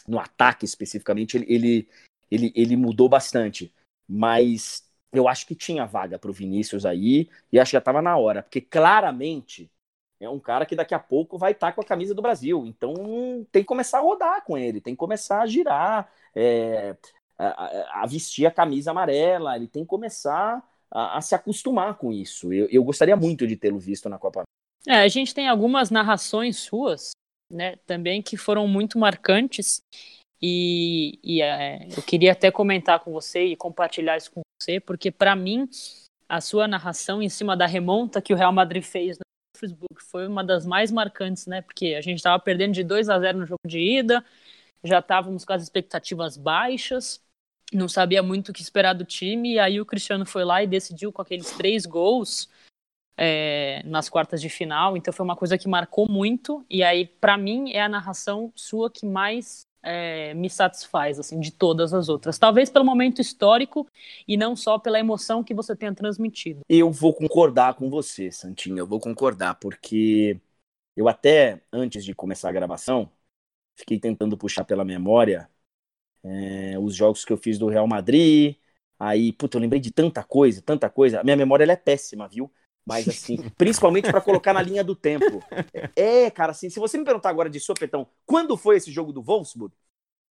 [0.06, 1.88] no ataque especificamente, ele, ele,
[2.30, 3.72] ele, ele mudou bastante.
[4.08, 8.00] Mas eu acho que tinha vaga para o Vinícius aí, e acho que já estava
[8.00, 9.70] na hora, porque claramente
[10.20, 12.66] é um cara que daqui a pouco vai estar tá com a camisa do Brasil.
[12.66, 12.94] Então
[13.50, 16.94] tem que começar a rodar com ele, tem que começar a girar, é,
[17.38, 22.12] a, a, vestir a camisa amarela, ele tem que começar a, a se acostumar com
[22.12, 22.52] isso.
[22.52, 24.42] Eu, eu gostaria muito de tê-lo visto na Copa.
[24.86, 27.12] É, a gente tem algumas narrações suas,
[27.50, 29.82] né, também que foram muito marcantes.
[30.42, 35.10] E, e é, eu queria até comentar com você e compartilhar isso com você, porque
[35.10, 35.68] para mim
[36.28, 39.24] a sua narração em cima da remonta que o Real Madrid fez no
[39.58, 41.60] Facebook foi uma das mais marcantes, né?
[41.60, 44.24] Porque a gente estava perdendo de 2 a 0 no jogo de ida,
[44.82, 47.20] já estávamos com as expectativas baixas,
[47.72, 50.66] não sabia muito o que esperar do time, e aí o Cristiano foi lá e
[50.66, 52.48] decidiu com aqueles três gols
[53.16, 57.36] é, nas quartas de final, então foi uma coisa que marcou muito, e aí para
[57.36, 62.38] mim é a narração sua que mais é, me satisfaz, assim, de todas as outras.
[62.38, 63.86] Talvez pelo momento histórico
[64.26, 66.60] e não só pela emoção que você tenha transmitido.
[66.68, 70.38] Eu vou concordar com você, Santinho, eu vou concordar, porque
[70.96, 73.10] eu até, antes de começar a gravação,
[73.76, 75.48] fiquei tentando puxar pela memória
[76.42, 78.56] é, os jogos que eu fiz do Real Madrid,
[78.98, 81.20] aí, puta, eu lembrei de tanta coisa, tanta coisa.
[81.20, 82.52] A minha memória, é péssima, viu?
[82.86, 85.42] Mas assim, principalmente para colocar na linha do tempo.
[85.94, 89.22] É, cara, assim, se você me perguntar agora de sopetão, quando foi esse jogo do
[89.22, 89.74] Wolfsburg?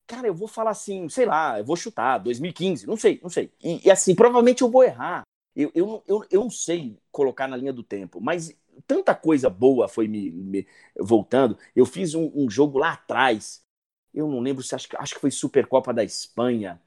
[0.07, 3.51] Cara, eu vou falar assim, sei lá, eu vou chutar, 2015, não sei, não sei.
[3.63, 5.21] E, e assim, provavelmente eu vou errar.
[5.55, 8.55] Eu, eu, eu, eu não sei colocar na linha do tempo, mas
[8.87, 11.57] tanta coisa boa foi me, me voltando.
[11.75, 13.61] Eu fiz um, um, jogo lá atrás.
[14.13, 16.81] Eu não lembro se acho, acho que foi Supercopa da Espanha.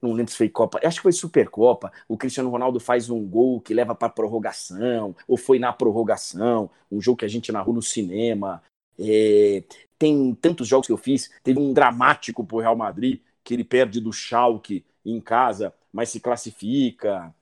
[0.00, 0.80] Não lembro se foi Copa.
[0.82, 1.92] Acho que foi Supercopa.
[2.08, 6.70] O Cristiano Ronaldo faz um gol que leva para prorrogação, ou foi na prorrogação.
[6.90, 8.62] Um jogo que a gente narrou no cinema.
[8.98, 9.62] É,
[9.98, 11.30] tem tantos jogos que eu fiz.
[11.42, 16.20] Teve um dramático pro Real Madrid, que ele perde do Schalke em casa, mas se
[16.20, 17.34] classifica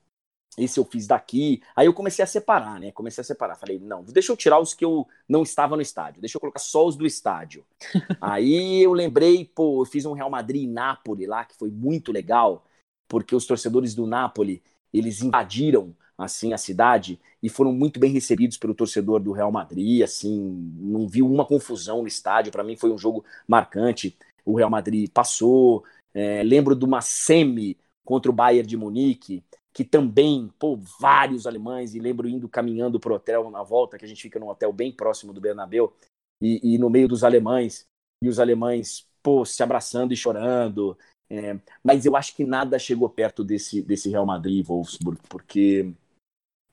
[0.59, 1.61] esse eu fiz daqui.
[1.75, 2.91] Aí eu comecei a separar, né?
[2.91, 3.55] Comecei a separar.
[3.55, 6.59] Falei, não, deixa eu tirar os que eu não estava no estádio, deixa eu colocar
[6.59, 7.65] só os do estádio.
[8.21, 12.11] Aí eu lembrei, pô, eu fiz um Real Madrid e Nápoles lá, que foi muito
[12.11, 12.65] legal,
[13.07, 14.59] porque os torcedores do Nápoles,
[14.93, 20.03] eles invadiram assim a cidade e foram muito bem recebidos pelo torcedor do Real Madrid,
[20.03, 20.29] assim,
[20.77, 24.17] não vi uma confusão no estádio, para mim foi um jogo marcante.
[24.45, 29.83] O Real Madrid passou, é, lembro de uma semi contra o Bayern de Munique, que
[29.83, 34.21] também, pô, vários alemães, e lembro indo caminhando pro hotel na volta, que a gente
[34.21, 35.93] fica num hotel bem próximo do Bernabéu,
[36.41, 37.85] e, e no meio dos alemães,
[38.23, 40.97] e os alemães, pô, se abraçando e chorando.
[41.29, 45.93] É, mas eu acho que nada chegou perto desse, desse Real Madrid e Wolfsburg, porque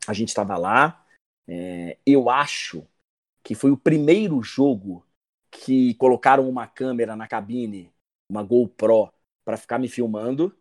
[0.07, 1.05] a gente estava lá.
[1.47, 2.87] É, eu acho
[3.45, 5.07] que foi o primeiro jogo
[5.51, 7.93] que colocaram uma câmera na cabine,
[8.31, 9.13] uma GoPro,
[9.45, 10.57] para ficar me filmando.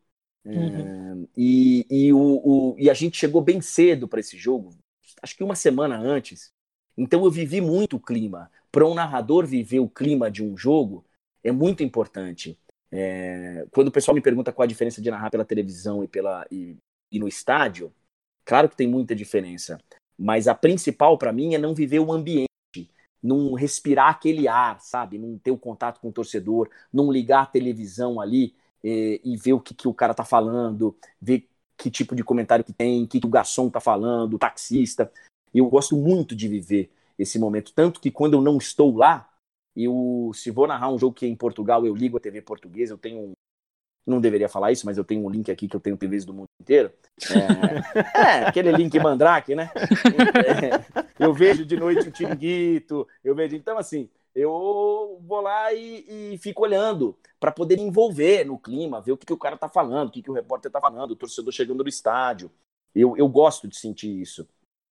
[0.45, 1.23] Uhum.
[1.23, 4.75] É, e, e, o, o, e a gente chegou bem cedo para esse jogo,
[5.21, 6.51] acho que uma semana antes.
[6.97, 8.49] Então eu vivi muito o clima.
[8.71, 11.05] Para um narrador viver o clima de um jogo
[11.43, 12.57] é muito importante.
[12.91, 16.45] É, quando o pessoal me pergunta qual a diferença de narrar pela televisão e, pela,
[16.51, 16.77] e,
[17.11, 17.93] e no estádio,
[18.45, 19.79] claro que tem muita diferença.
[20.17, 22.47] Mas a principal para mim é não viver o ambiente,
[23.21, 25.17] não respirar aquele ar, sabe?
[25.17, 29.53] Não ter o contato com o torcedor, não ligar a televisão ali e, e ver
[29.53, 33.07] o que, que o cara tá falando, ver que tipo de comentário que tem, o
[33.07, 35.11] que, que o garçom tá falando, o taxista.
[35.53, 39.27] Eu gosto muito de viver esse momento, tanto que quando eu não estou lá,
[39.75, 42.93] eu se vou narrar um jogo que é em Portugal, eu ligo a TV portuguesa,
[42.93, 43.31] eu tenho um,
[44.05, 46.33] não deveria falar isso, mas eu tenho um link aqui que eu tenho TVs do
[46.33, 46.91] mundo inteiro.
[47.31, 49.71] É, é aquele link Mandrake, né?
[51.17, 53.55] É, eu vejo de noite o Tiringuito, eu vejo.
[53.55, 59.13] Então, assim, eu vou lá e, e fico olhando para poder envolver no clima, ver
[59.13, 61.15] o que, que o cara tá falando, o que, que o repórter tá falando, o
[61.15, 62.51] torcedor chegando no estádio.
[62.93, 64.47] Eu, eu gosto de sentir isso.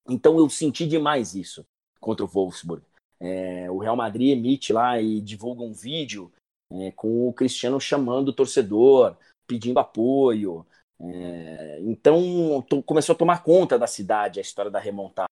[0.09, 1.64] Então eu senti demais isso
[2.00, 2.83] contra o Wolfsburg.
[3.20, 6.33] É, o Real Madrid emite lá e divulga um vídeo
[6.70, 10.66] é, com o Cristiano chamando o torcedor, pedindo apoio.
[11.00, 15.28] É, então começou a tomar conta da cidade a história da remontada.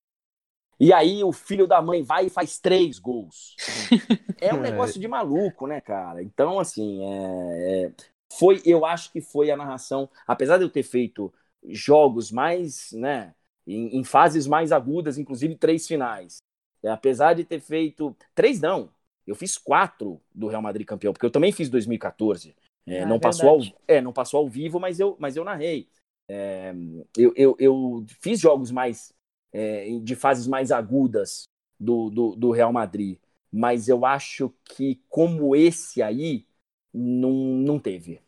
[0.82, 3.54] E aí o filho da mãe vai e faz três gols.
[4.40, 6.20] é um negócio de maluco, né, cara?
[6.20, 7.92] Então, assim, é, é,
[8.32, 11.32] foi, eu acho que foi a narração, apesar de eu ter feito
[11.68, 13.32] jogos mais, né,
[13.64, 16.38] em, em fases mais agudas, inclusive três finais.
[16.82, 18.90] É, apesar de ter feito três, não,
[19.24, 22.56] eu fiz quatro do Real Madrid campeão, porque eu também fiz 2014.
[22.88, 25.44] É, ah, não, é passou ao, é, não passou ao vivo, mas eu, mas eu
[25.44, 25.88] narrei.
[26.28, 26.74] É,
[27.16, 29.12] eu, eu, eu, fiz jogos mais
[29.52, 31.44] é, de fases mais agudas
[31.78, 33.18] do, do, do, Real Madrid.
[33.52, 36.46] Mas eu acho que como esse aí,
[36.92, 38.20] não, não teve.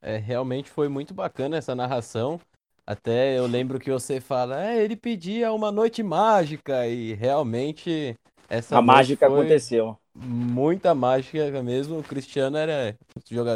[0.00, 2.40] É, realmente foi muito bacana essa narração.
[2.86, 8.16] Até eu lembro que você fala, é, ele pedia uma noite mágica e realmente
[8.48, 9.96] essa a mágica aconteceu.
[10.12, 11.98] Muita mágica mesmo.
[11.98, 12.96] O Cristiano era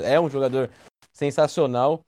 [0.05, 0.71] é um jogador
[1.13, 2.01] sensacional.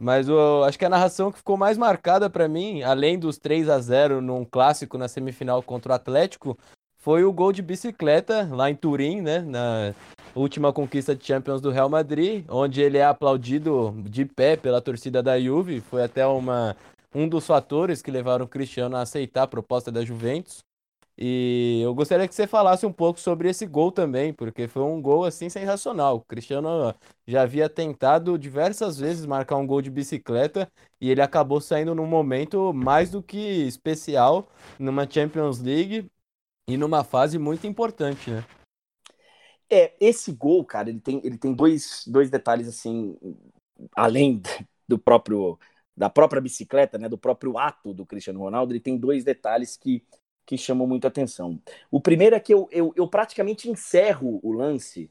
[0.00, 3.68] Mas eu acho que a narração que ficou mais marcada para mim, além dos 3
[3.68, 6.58] a 0 num clássico na semifinal contra o Atlético,
[6.96, 9.94] foi o gol de bicicleta lá em Turim, né, na
[10.34, 15.22] última conquista de Champions do Real Madrid, onde ele é aplaudido de pé pela torcida
[15.22, 16.74] da Juve, foi até uma
[17.14, 20.64] um dos fatores que levaram o Cristiano a aceitar a proposta da Juventus.
[21.16, 25.00] E eu gostaria que você falasse um pouco sobre esse gol também, porque foi um
[25.00, 26.16] gol assim sensacional.
[26.16, 26.92] O Cristiano
[27.26, 30.68] já havia tentado diversas vezes marcar um gol de bicicleta
[31.00, 34.48] e ele acabou saindo num momento mais do que especial
[34.78, 36.10] numa Champions League
[36.68, 38.44] e numa fase muito importante, né?
[39.70, 43.16] É, esse gol, cara, ele tem, ele tem dois, dois detalhes assim,
[43.94, 44.42] além
[44.88, 45.58] do próprio
[45.96, 50.04] da própria bicicleta, né, do próprio ato do Cristiano Ronaldo, ele tem dois detalhes que
[50.46, 51.60] que chamam muito atenção.
[51.90, 55.10] O primeiro é que eu, eu, eu praticamente encerro o lance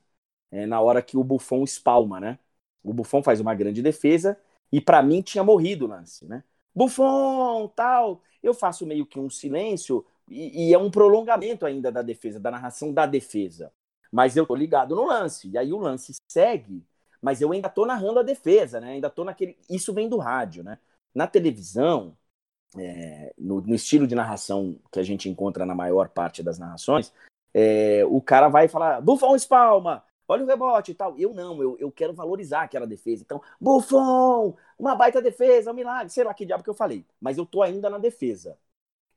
[0.51, 2.39] é, na hora que o Buffon espalma, né?
[2.83, 4.37] O Buffon faz uma grande defesa
[4.71, 6.43] e para mim tinha morrido o lance, né?
[6.75, 8.21] Buffon, tal.
[8.41, 12.51] Eu faço meio que um silêncio e, e, é um prolongamento ainda da defesa, da
[12.51, 13.71] narração da defesa.
[14.11, 15.49] Mas eu tô ligado no lance.
[15.49, 16.85] E aí o lance segue,
[17.21, 18.91] mas eu ainda tô narrando a defesa, né?
[18.93, 19.57] Ainda tô naquele.
[19.69, 20.77] Isso vem do rádio, né?
[21.13, 22.17] Na televisão,
[22.77, 27.13] é, no, no, estilo de narração que a gente encontra na maior parte das narrações,
[27.53, 31.17] é, o cara vai falar, Buffon espalma, olha o rebote e tal.
[31.17, 33.23] Eu não, eu, eu quero valorizar aquela defesa.
[33.23, 37.05] Então, Buffon, uma baita defesa, um milagre, sei lá que diabo que eu falei.
[37.21, 38.57] Mas eu tô ainda na defesa.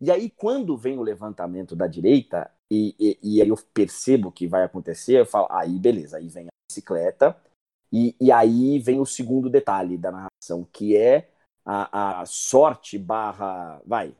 [0.00, 4.46] E aí, quando vem o levantamento da direita, e, e, e aí eu percebo que
[4.46, 7.34] vai acontecer, eu falo, aí beleza, aí vem a bicicleta,
[7.90, 11.30] e, e aí vem o segundo detalhe da narração, que é
[11.66, 14.14] a, a sorte barra, vai,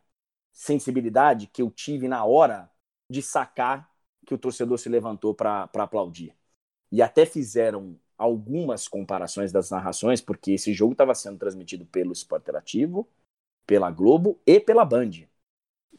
[0.52, 2.68] sensibilidade que eu tive na hora
[3.08, 3.88] de sacar
[4.26, 6.34] que o torcedor se levantou para aplaudir.
[6.90, 12.42] E até fizeram algumas comparações das narrações, porque esse jogo estava sendo transmitido pelo Sport
[12.42, 13.08] Interativo,
[13.64, 15.10] pela Globo e pela Band.
[15.10, 15.28] Isso.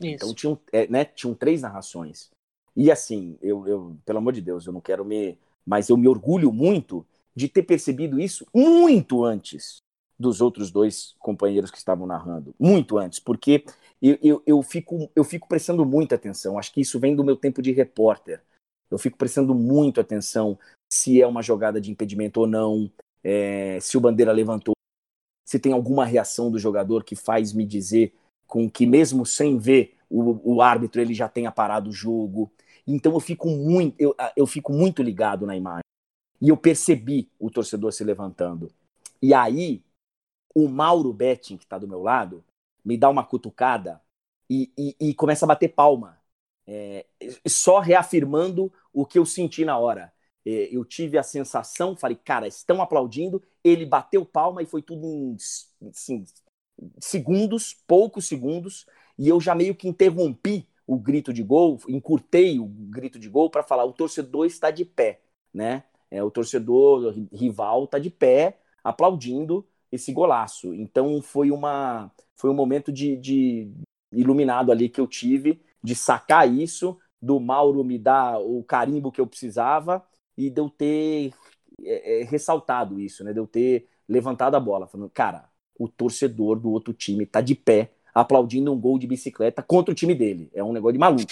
[0.01, 2.29] Então tinham, é, né, tinham três narrações.
[2.75, 5.37] E assim, eu, eu, pelo amor de Deus, eu não quero me.
[5.65, 7.05] Mas eu me orgulho muito
[7.35, 9.81] de ter percebido isso muito antes
[10.19, 12.55] dos outros dois companheiros que estavam narrando.
[12.59, 13.63] Muito antes, porque
[14.01, 16.57] eu, eu, eu, fico, eu fico prestando muita atenção.
[16.57, 18.41] Acho que isso vem do meu tempo de repórter.
[18.89, 20.57] Eu fico prestando muito atenção
[20.91, 22.89] se é uma jogada de impedimento ou não,
[23.23, 24.73] é, se o Bandeira levantou,
[25.45, 28.13] se tem alguma reação do jogador que faz me dizer
[28.47, 32.51] com que mesmo sem ver o, o árbitro ele já tenha parado o jogo.
[32.87, 35.81] Então eu fico muito, eu, eu fico muito ligado na imagem.
[36.39, 38.71] E eu percebi o torcedor se levantando.
[39.21, 39.83] E aí
[40.57, 42.43] o Mauro Betting, que está do meu lado,
[42.83, 44.01] me dá uma cutucada
[44.49, 46.19] e, e, e começa a bater palma,
[46.65, 47.05] é,
[47.47, 50.11] só reafirmando o que eu senti na hora.
[50.43, 53.43] É, eu tive a sensação, falei, cara, estão aplaudindo.
[53.63, 55.37] Ele bateu palma e foi tudo em
[55.89, 56.25] assim,
[56.99, 62.65] segundos, poucos segundos, e eu já meio que interrompi o grito de gol, encurtei o
[62.65, 65.21] grito de gol para falar: o torcedor está de pé,
[65.53, 65.83] né?
[66.09, 69.63] É, o torcedor rival está de pé, aplaudindo
[69.97, 70.73] esse golaço.
[70.73, 73.71] Então foi uma foi um momento de, de
[74.11, 79.21] iluminado ali que eu tive de sacar isso, do Mauro me dar o carimbo que
[79.21, 80.05] eu precisava
[80.37, 81.33] e de eu ter
[81.83, 83.33] é, é, ressaltado isso, né?
[83.33, 87.55] De eu ter levantado a bola, falando, cara, o torcedor do outro time tá de
[87.55, 90.49] pé aplaudindo um gol de bicicleta contra o time dele.
[90.51, 91.31] É um negócio de maluco,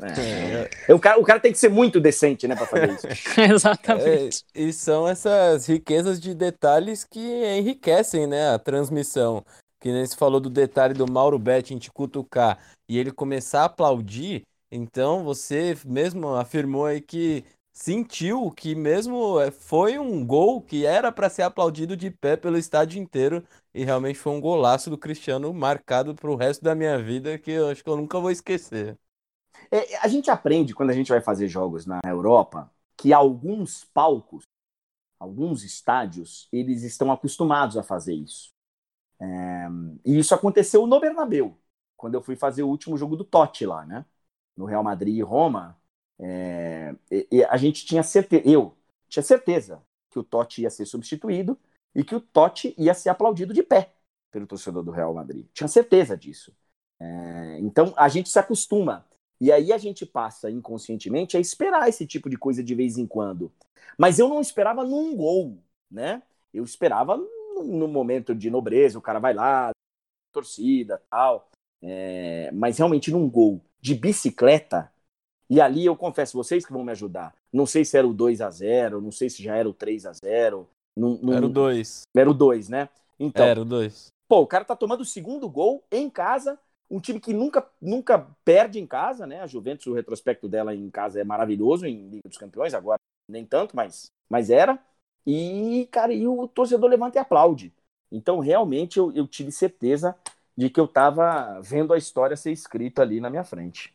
[0.00, 0.08] né?
[0.18, 0.70] é.
[0.88, 0.94] É.
[0.94, 3.06] O, cara, o cara tem que ser muito decente, né, para fazer isso.
[3.40, 4.44] Exatamente.
[4.52, 9.44] É, e são essas riquezas de detalhes que enriquecem, né, a transmissão.
[9.80, 13.66] Que nem se falou do detalhe do Mauro Betting te cutucar e ele começar a
[13.66, 14.42] aplaudir.
[14.72, 21.12] Então você mesmo afirmou aí que sentiu que mesmo eh, foi um gol que era
[21.12, 25.52] para ser aplaudido de pé pelo estádio inteiro e realmente foi um golaço do Cristiano
[25.52, 28.96] marcado para o resto da minha vida que eu acho que eu nunca vou esquecer.
[29.70, 34.44] É, a gente aprende quando a gente vai fazer jogos na Europa que alguns palcos,
[35.18, 38.52] alguns estádios, eles estão acostumados a fazer isso.
[39.20, 39.66] É,
[40.04, 41.58] e isso aconteceu no Bernabeu,
[41.96, 44.04] quando eu fui fazer o último jogo do Totti lá, né?
[44.56, 45.76] No Real Madrid e Roma,
[46.18, 48.76] é, e, e a gente tinha certeza, eu
[49.08, 51.58] tinha certeza que o Totti ia ser substituído
[51.94, 53.92] e que o Totti ia ser aplaudido de pé
[54.30, 55.46] pelo torcedor do Real Madrid.
[55.52, 56.52] Tinha certeza disso.
[57.00, 59.06] É, então a gente se acostuma.
[59.40, 63.06] E aí a gente passa inconscientemente a esperar esse tipo de coisa de vez em
[63.06, 63.52] quando.
[63.98, 65.58] Mas eu não esperava num gol,
[65.90, 66.22] né?
[66.52, 69.70] Eu esperava no momento de nobreza, o cara vai lá,
[70.32, 71.48] torcida, tal.
[71.82, 74.90] É, mas realmente num gol de bicicleta,
[75.48, 77.34] e ali eu confesso, vocês que vão me ajudar.
[77.52, 80.06] Não sei se era o 2 a 0 não sei se já era o 3
[80.06, 81.32] a 0 não, não...
[81.32, 82.02] Era o 2.
[82.16, 82.88] Era o 2, né?
[83.18, 84.06] Então, era o 2.
[84.28, 86.58] Pô, o cara tá tomando o segundo gol em casa,
[86.90, 89.40] um time que nunca, nunca perde em casa, né?
[89.40, 93.44] A Juventus, o retrospecto dela em casa é maravilhoso em Liga dos Campeões, agora nem
[93.44, 94.78] tanto, mas, mas era.
[95.26, 97.72] E, cara, e o torcedor levanta e aplaude.
[98.10, 100.16] Então, realmente, eu, eu tive certeza
[100.56, 103.94] de que eu tava vendo a história ser escrita ali na minha frente.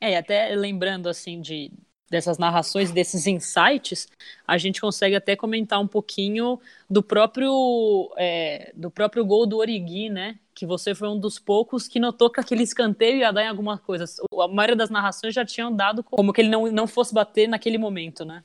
[0.00, 1.72] É, até lembrando assim de
[2.08, 4.08] dessas narrações, desses insights,
[4.46, 10.08] a gente consegue até comentar um pouquinho do próprio é, do próprio gol do Origui,
[10.08, 10.38] né?
[10.54, 13.78] Que você foi um dos poucos que notou que aquele escanteio ia dar em alguma
[13.78, 14.04] coisa.
[14.40, 17.78] A maioria das narrações já tinham dado como que ele não, não fosse bater naquele
[17.78, 18.42] momento, né?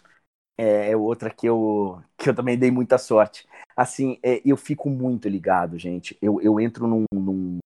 [0.58, 3.48] É, é outra que eu, que eu também dei muita sorte.
[3.76, 6.18] Assim, é, eu fico muito ligado, gente.
[6.22, 7.58] Eu, eu entro num, num,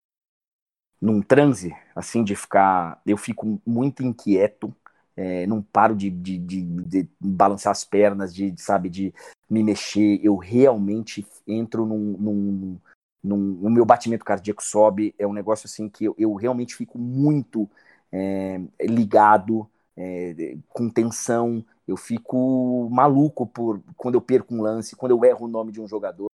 [1.01, 3.01] num transe, assim, de ficar.
[3.07, 4.75] Eu fico muito inquieto,
[5.17, 9.15] é, não paro de, de, de, de, balançar as pernas, de, sabe, de
[9.49, 10.21] me mexer.
[10.23, 12.17] Eu realmente entro num.
[12.19, 12.79] num,
[13.23, 15.15] num o meu batimento cardíaco sobe.
[15.19, 17.71] É um negócio assim que eu, eu realmente fico muito
[18.13, 21.65] é, ligado, é, com tensão.
[21.87, 25.81] Eu fico maluco por quando eu perco um lance, quando eu erro o nome de
[25.81, 26.27] um jogador.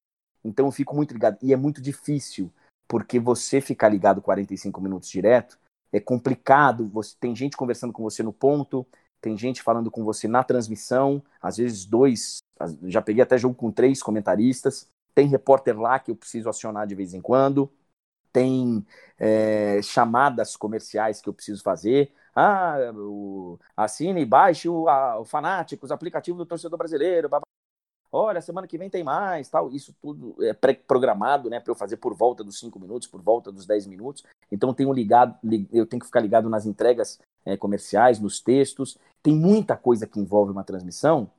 [0.43, 1.37] Então eu fico muito ligado.
[1.43, 2.51] E é muito difícil
[2.89, 5.59] porque você ficar ligado 45 minutos direto
[5.93, 6.89] é complicado.
[6.89, 8.87] Você tem gente conversando com você no ponto,
[9.21, 12.39] tem gente falando com você na transmissão, às vezes dois,
[12.85, 16.95] já peguei até jogo com três comentaristas, tem repórter lá que eu preciso acionar de
[16.95, 17.71] vez em quando,
[18.33, 18.85] tem
[19.19, 22.13] é, chamadas comerciais que eu preciso fazer.
[22.35, 27.29] Ah, o, assine, baixe o, a, o Fanáticos, aplicativo do torcedor brasileiro.
[27.29, 27.50] Blá.
[28.13, 29.71] Olha, semana que vem tem mais, tal.
[29.71, 33.53] Isso tudo é pré-programado, né, para eu fazer por volta dos 5 minutos, por volta
[33.53, 34.25] dos 10 minutos.
[34.51, 35.39] Então, tenho ligado,
[35.73, 38.99] eu tenho que ficar ligado nas entregas é, comerciais, nos textos.
[39.23, 41.31] Tem muita coisa que envolve uma transmissão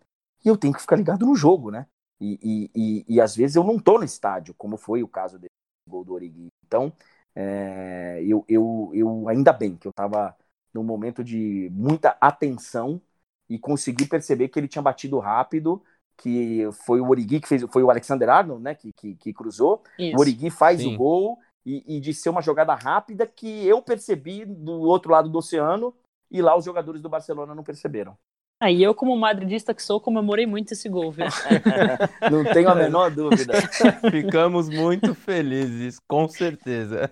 [0.45, 1.85] e eu tenho que ficar ligado no jogo, né?
[2.21, 5.37] E, e, e, e às vezes eu não tô no estádio, como foi o caso
[5.37, 5.51] desse
[5.89, 6.47] gol do Origi.
[6.65, 6.93] Então,
[7.35, 10.35] é, eu, eu, eu ainda bem que eu estava
[10.73, 13.01] num momento de muita atenção
[13.49, 15.83] e consegui perceber que ele tinha batido rápido,
[16.21, 19.81] que foi o Origi que fez, foi o Alexander Arnold, né, que, que, que cruzou.
[19.97, 20.15] Isso.
[20.15, 20.93] O Origi faz Sim.
[20.93, 25.29] o gol e, e, de ser uma jogada rápida que eu percebi do outro lado
[25.29, 25.93] do oceano
[26.29, 28.15] e lá os jogadores do Barcelona não perceberam.
[28.59, 31.25] Aí eu, como madridista que sou, comemorei muito esse gol, viu?
[32.31, 33.53] Não tenho a menor dúvida.
[34.11, 37.11] Ficamos muito felizes, com certeza.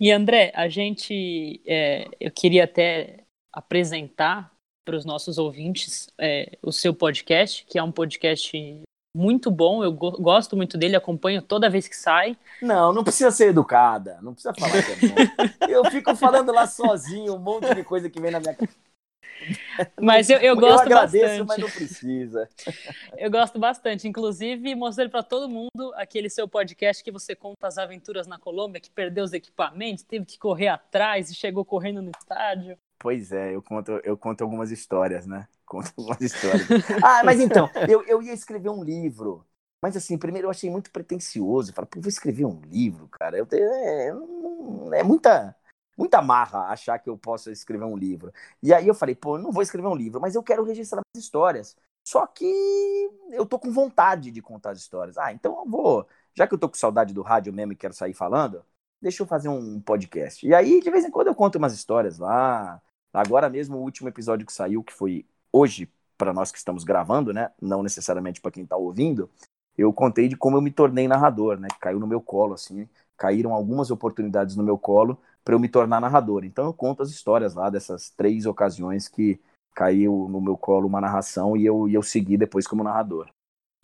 [0.00, 4.52] E André, a gente, é, eu queria até apresentar
[4.88, 8.82] para os nossos ouvintes é, o seu podcast, que é um podcast
[9.14, 12.38] muito bom, eu go gosto muito dele, acompanho toda vez que sai.
[12.62, 15.68] Não, não precisa ser educada, não precisa falar que é bom.
[15.68, 18.78] Eu fico falando lá sozinho, um monte de coisa que vem na minha cabeça.
[20.00, 21.46] Mas eu, eu gosto eu agradeço, bastante.
[21.46, 22.48] mas não precisa.
[23.16, 24.08] Eu gosto bastante.
[24.08, 28.80] Inclusive, mostrei para todo mundo aquele seu podcast que você conta as aventuras na Colômbia,
[28.80, 32.76] que perdeu os equipamentos, teve que correr atrás e chegou correndo no estádio.
[32.98, 35.46] Pois é, eu conto, eu conto algumas histórias, né?
[35.68, 36.66] Conto algumas histórias.
[37.04, 39.46] ah, mas então, eu, eu ia escrever um livro.
[39.82, 41.74] Mas assim, primeiro eu achei muito pretencioso.
[41.74, 43.36] Falei, pô, vou escrever um livro, cara.
[43.36, 44.08] Eu, é,
[44.98, 45.54] é muita
[45.98, 48.32] muita marra achar que eu posso escrever um livro.
[48.62, 51.02] E aí eu falei, pô, eu não vou escrever um livro, mas eu quero registrar
[51.14, 51.76] as histórias.
[52.06, 52.46] Só que
[53.32, 55.18] eu tô com vontade de contar as histórias.
[55.18, 57.92] Ah, então eu vou, já que eu tô com saudade do rádio mesmo e quero
[57.92, 58.64] sair falando,
[59.02, 60.46] deixa eu fazer um podcast.
[60.46, 62.80] E aí, de vez em quando, eu conto umas histórias lá.
[63.12, 67.32] Agora mesmo, o último episódio que saiu, que foi hoje, para nós que estamos gravando,
[67.32, 67.50] né?
[67.60, 69.30] Não necessariamente para quem tá ouvindo,
[69.76, 71.68] eu contei de como eu me tornei narrador, né?
[71.80, 72.88] Caiu no meu colo, assim.
[73.16, 76.44] Caíram algumas oportunidades no meu colo para eu me tornar narrador.
[76.44, 79.40] Então eu conto as histórias lá dessas três ocasiões que
[79.74, 83.28] caiu no meu colo uma narração e eu, e eu segui depois como narrador.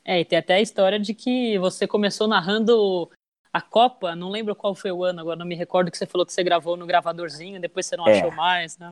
[0.04, 3.08] É, e tem até a história de que você começou narrando
[3.52, 6.26] a Copa, não lembro qual foi o ano, agora não me recordo que você falou
[6.26, 8.18] que você gravou no gravadorzinho, depois você não é.
[8.18, 8.88] achou mais, né?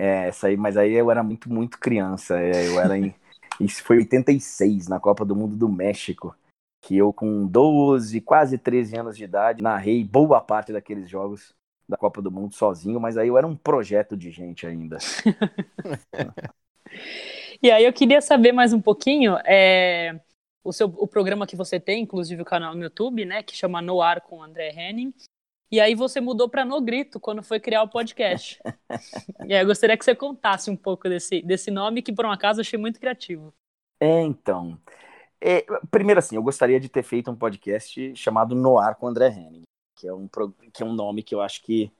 [0.00, 2.40] É, essa aí, mas aí eu era muito, muito criança.
[2.40, 3.14] É, eu era em.
[3.60, 6.34] Isso foi 86, na Copa do Mundo do México.
[6.82, 11.54] Que eu, com 12, quase 13 anos de idade, narrei boa parte daqueles jogos
[11.86, 14.96] da Copa do Mundo sozinho, mas aí eu era um projeto de gente ainda.
[17.62, 20.18] e aí eu queria saber mais um pouquinho, é,
[20.64, 23.82] o, seu, o programa que você tem, inclusive o canal no YouTube, né, que chama
[23.82, 25.12] No Ar com André Henning,
[25.70, 28.60] e aí você mudou para No Grito quando foi criar o podcast.
[29.46, 32.30] e aí eu gostaria que você contasse um pouco desse, desse nome que por um
[32.30, 33.52] acaso eu achei muito criativo.
[34.00, 34.78] É, então.
[35.40, 39.28] É, primeiro assim, eu gostaria de ter feito um podcast chamado No Ar com André
[39.28, 39.62] Henning
[40.00, 40.28] que é um,
[40.72, 41.92] que é um nome que eu acho que.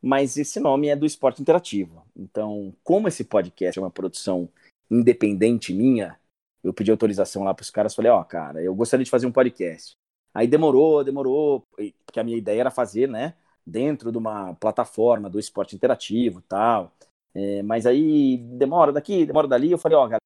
[0.00, 2.06] Mas esse nome é do esporte interativo.
[2.14, 4.48] Então, como esse podcast é uma produção
[4.88, 6.20] independente minha,
[6.62, 9.26] eu pedi autorização lá para os caras, falei, ó, oh, cara, eu gostaria de fazer
[9.26, 9.96] um podcast.
[10.38, 11.66] Aí demorou, demorou,
[12.06, 13.34] porque a minha ideia era fazer, né,
[13.66, 16.92] dentro de uma plataforma do esporte interativo tal.
[17.34, 20.22] É, mas aí demora daqui, demora dali, eu falei, ó, oh, galera,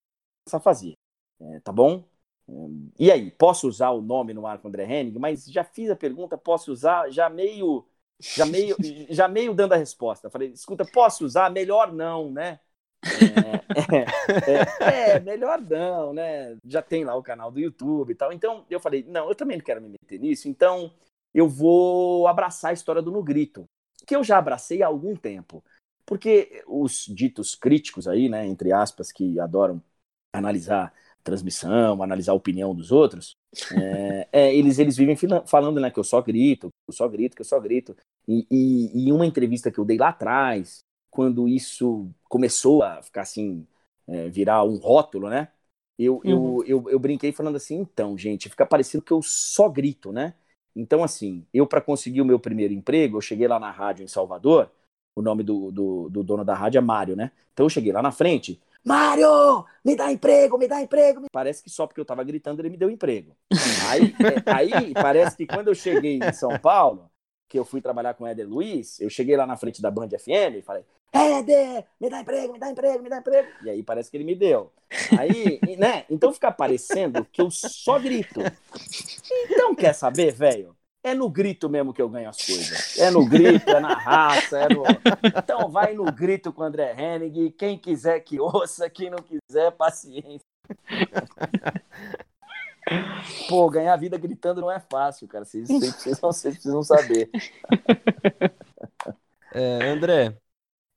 [0.53, 0.95] a fazer,
[1.41, 2.05] é, tá bom?
[2.99, 5.19] E aí, posso usar o nome no Marco André Henning?
[5.19, 7.11] Mas já fiz a pergunta, posso usar?
[7.11, 7.87] Já meio,
[8.37, 8.77] já meio,
[9.09, 10.29] já meio dando a resposta.
[10.31, 11.51] Falei, escuta, posso usar?
[11.51, 12.61] Melhor não, né?
[13.05, 16.57] É, é, é, melhor não, né?
[16.65, 18.33] Já tem lá o canal do YouTube e tal.
[18.33, 20.93] Então eu falei, não, eu também não quero me meter nisso, então
[21.35, 23.65] eu vou abraçar a história do No Grito,
[24.07, 25.63] que eu já abracei há algum tempo.
[26.05, 29.83] Porque os ditos críticos aí, né, entre aspas, que adoram
[30.35, 30.93] analisar
[31.23, 33.37] transmissão, analisar a opinião dos outros,
[33.73, 37.37] é, é, eles, eles vivem falando né, que eu só grito, que eu só grito,
[37.37, 37.97] que eu só grito.
[38.27, 40.81] E, e uma entrevista que eu dei lá atrás,
[41.13, 43.67] quando isso começou a ficar assim,
[44.09, 45.49] é, virar um rótulo, né?
[45.99, 46.63] Eu, uhum.
[46.63, 50.35] eu, eu, eu, brinquei falando assim, então, gente, fica parecendo que eu só grito, né?
[50.75, 54.09] Então, assim, eu para conseguir o meu primeiro emprego, eu cheguei lá na rádio em
[54.09, 54.71] Salvador,
[55.15, 57.31] o nome do, do, do dono da rádio é Mário, né?
[57.53, 61.27] Então eu cheguei lá na frente, Mário, me dá emprego, me dá emprego.
[61.31, 63.37] Parece que só porque eu tava gritando ele me deu emprego.
[63.89, 67.12] Aí, é, aí parece que quando eu cheguei em São Paulo,
[67.53, 70.09] que eu fui trabalhar com o Éder Luiz, eu cheguei lá na frente da Band
[70.09, 73.47] FM e falei, Éder, me dá emprego, me dá emprego, me dá emprego.
[73.63, 74.73] E aí parece que ele me deu.
[75.19, 76.07] Aí, né?
[76.09, 78.41] Então fica parecendo que eu só grito.
[79.51, 80.75] Então quer saber, velho?
[81.05, 82.97] É no grito mesmo que eu ganho as coisas.
[82.97, 84.85] É no grito, é na raça, é no...
[85.37, 87.51] Então vai no grito com o André Henning.
[87.51, 90.47] Quem quiser que ouça, quem não quiser, paciência.
[93.49, 95.45] Pô, ganhar vida gritando não é fácil, cara.
[95.45, 97.31] Vocês, vocês, precisam, vocês precisam saber.
[99.55, 100.35] É, André,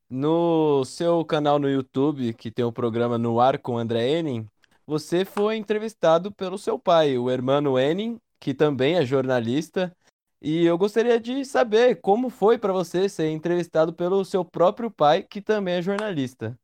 [0.09, 4.47] no seu canal no YouTube, que tem o um programa No Ar com André Henning,
[4.87, 9.93] você foi entrevistado pelo seu pai, o Hermano Henning, que também é jornalista.
[10.41, 15.23] E eu gostaria de saber como foi para você ser entrevistado pelo seu próprio pai,
[15.23, 16.57] que também é jornalista.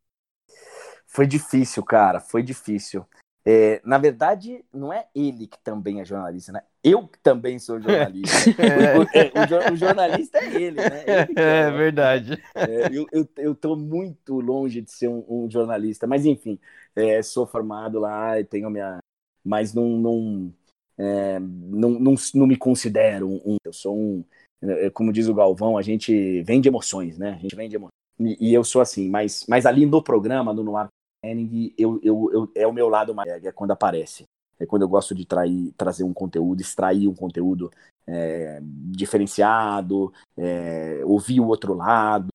[1.07, 3.05] Foi difícil, cara, foi difícil.
[3.43, 6.61] É, na verdade, não é ele que também é jornalista, né?
[6.83, 8.51] Eu também sou jornalista.
[8.61, 8.97] é.
[8.97, 11.03] O, o, o, jornalista é ele, né?
[11.07, 12.43] Ele é, é, verdade.
[12.53, 16.59] É, eu, eu, eu tô muito longe de ser um, um jornalista, mas enfim,
[16.95, 18.99] é, sou formado lá e tenho minha.
[19.43, 20.53] Mas não, não,
[20.99, 24.23] é, não, não, não me considero um, Eu sou um.
[24.61, 27.31] É, como diz o Galvão, a gente vem de emoções, né?
[27.31, 27.91] A gente vem de emoções.
[28.19, 30.87] E, e eu sou assim, mas, mas ali no programa, no Noir
[31.23, 34.25] Henning, eu, eu, eu, é o meu lado mais é quando aparece.
[34.59, 37.71] É quando eu gosto de trair, trazer um conteúdo, extrair um conteúdo
[38.07, 42.27] é, diferenciado, é, ouvir o outro lado.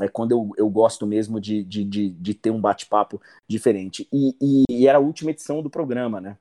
[0.00, 4.08] É quando eu, eu gosto mesmo de, de, de, de ter um bate-papo diferente.
[4.12, 6.38] E, e, e, era a última edição do programa, né?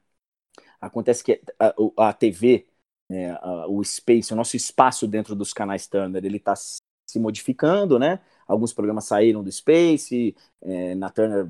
[0.80, 2.68] Acontece que a, a TV,
[3.10, 8.00] né, a, o space, o nosso espaço dentro dos canais Turner, ele está se modificando,
[8.00, 8.20] né?
[8.48, 11.48] Alguns programas saíram do Space, é, na Turner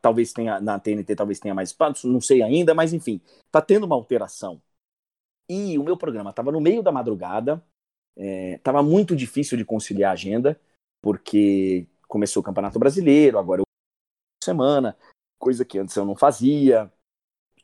[0.00, 3.20] talvez tenha na TNT talvez tenha mais espaço, não sei ainda, mas enfim,
[3.50, 4.60] tá tendo uma alteração.
[5.48, 7.64] E o meu programa estava no meio da madrugada,
[8.16, 10.60] estava é, muito difícil de conciliar a agenda,
[11.00, 13.64] porque começou o Campeonato Brasileiro, agora é
[14.44, 14.96] semana,
[15.38, 16.92] coisa que antes eu não fazia.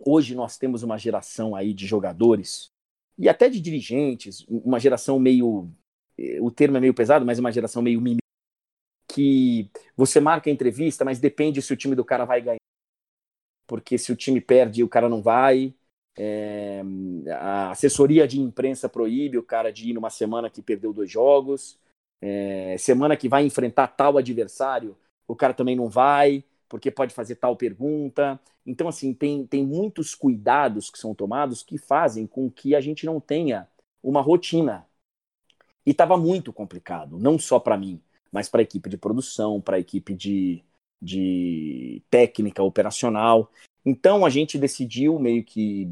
[0.04, 2.70] Hoje nós temos uma geração aí de jogadores
[3.18, 5.70] e até de dirigentes, uma geração meio
[6.18, 8.20] eh, o termo é meio pesado, mas uma geração meio mimimi,
[9.16, 12.58] que você marca a entrevista, mas depende se o time do cara vai ganhar.
[13.66, 15.74] Porque se o time perde, o cara não vai.
[16.18, 16.82] É,
[17.32, 21.78] a assessoria de imprensa proíbe o cara de ir numa semana que perdeu dois jogos.
[22.20, 24.96] É, semana que vai enfrentar tal adversário,
[25.26, 28.38] o cara também não vai, porque pode fazer tal pergunta.
[28.66, 33.06] Então, assim, tem, tem muitos cuidados que são tomados que fazem com que a gente
[33.06, 33.66] não tenha
[34.02, 34.86] uma rotina.
[35.86, 38.02] E estava muito complicado, não só para mim,
[38.32, 40.62] mas para a equipe de produção, para a equipe de,
[41.00, 43.50] de técnica operacional.
[43.84, 45.88] Então a gente decidiu, meio que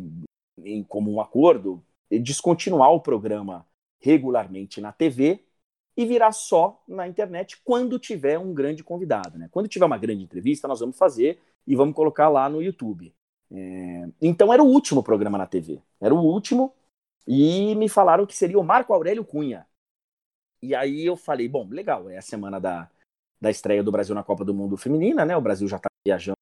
[0.59, 3.67] em comum acordo, descontinuar o programa
[4.01, 5.41] regularmente na TV
[5.97, 9.39] e virar só na internet quando tiver um grande convidado.
[9.39, 9.49] Né?
[9.51, 13.15] Quando tiver uma grande entrevista, nós vamos fazer e vamos colocar lá no YouTube.
[13.51, 14.09] É...
[14.21, 15.81] Então era o último programa na TV.
[16.01, 16.73] Era o último
[17.27, 19.67] e me falaram que seria o Marco Aurélio Cunha.
[20.65, 22.89] E aí eu falei, bom, legal, é a semana da,
[23.39, 25.37] da estreia do Brasil na Copa do Mundo Feminina, né?
[25.37, 26.39] O Brasil já está viajando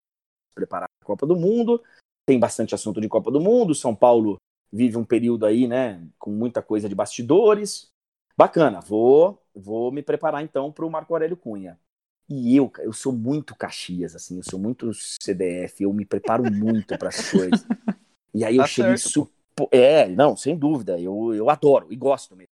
[0.54, 1.82] preparar a Copa do Mundo,
[2.24, 4.36] tem bastante assunto de Copa do Mundo, São Paulo
[4.72, 7.90] vive um período aí, né, com muita coisa de bastidores.
[8.36, 11.78] Bacana, vou vou me preparar então para o Marco Aurélio Cunha.
[12.28, 16.96] E eu, eu sou muito Caxias, assim, eu sou muito CDF, eu me preparo muito
[16.96, 17.66] para as coisas.
[18.32, 19.32] E aí eu tá cheguei super.
[19.72, 22.51] É, não, sem dúvida, eu, eu adoro e gosto mesmo.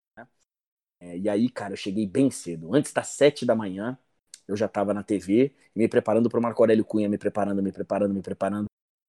[1.01, 2.75] É, e aí, cara, eu cheguei bem cedo.
[2.75, 3.99] Antes das sete da manhã,
[4.47, 7.73] eu já estava na TV, me preparando para o Marco Aurélio Cunha, me preparando, me
[7.73, 8.67] preparando, me preparando.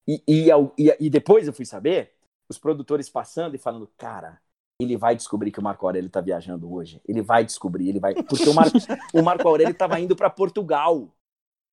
[0.08, 2.14] E, e, e, e, depois eu fui saber,
[2.50, 4.42] os produtores passando e falando, cara,
[4.80, 7.02] ele vai descobrir que o Marco Aurélio está viajando hoje.
[7.08, 8.16] Ele vai descobrir, ele vai.
[8.16, 8.78] Porque o Marco,
[9.14, 11.14] o Marco Aurélio estava indo para Portugal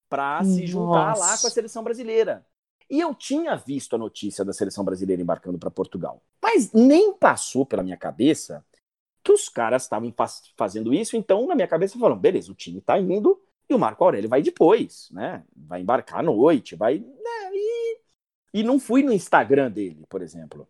[0.08, 1.20] para se juntar Nossa.
[1.20, 2.44] lá com a seleção brasileira.
[2.90, 6.22] E eu tinha visto a notícia da seleção brasileira embarcando para Portugal.
[6.42, 8.64] Mas nem passou pela minha cabeça
[9.32, 10.12] os caras estavam
[10.56, 14.04] fazendo isso, então na minha cabeça falaram, beleza, o time tá indo e o Marco
[14.04, 15.44] Aurélio vai depois, né?
[15.54, 16.98] Vai embarcar à noite, vai.
[16.98, 17.50] Né?
[17.52, 18.00] E,
[18.54, 20.68] e não fui no Instagram dele, por exemplo.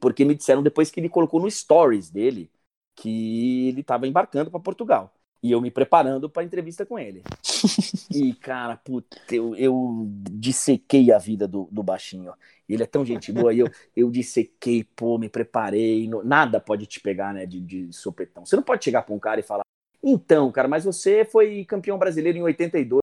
[0.00, 2.50] Porque me disseram depois que ele colocou no stories dele
[2.94, 5.14] que ele estava embarcando para Portugal.
[5.42, 7.22] E eu me preparando para entrevista com ele.
[8.14, 12.32] e, cara, puta, eu, eu dissequei a vida do, do baixinho.
[12.68, 13.54] Ele é tão gente boa.
[13.54, 13.66] eu,
[13.96, 16.06] eu dissequei, pô, me preparei.
[16.08, 18.44] No, nada pode te pegar, né, de, de sopetão.
[18.44, 19.62] Você não pode chegar para um cara e falar:
[20.02, 23.00] então, cara, mas você foi campeão brasileiro em 82.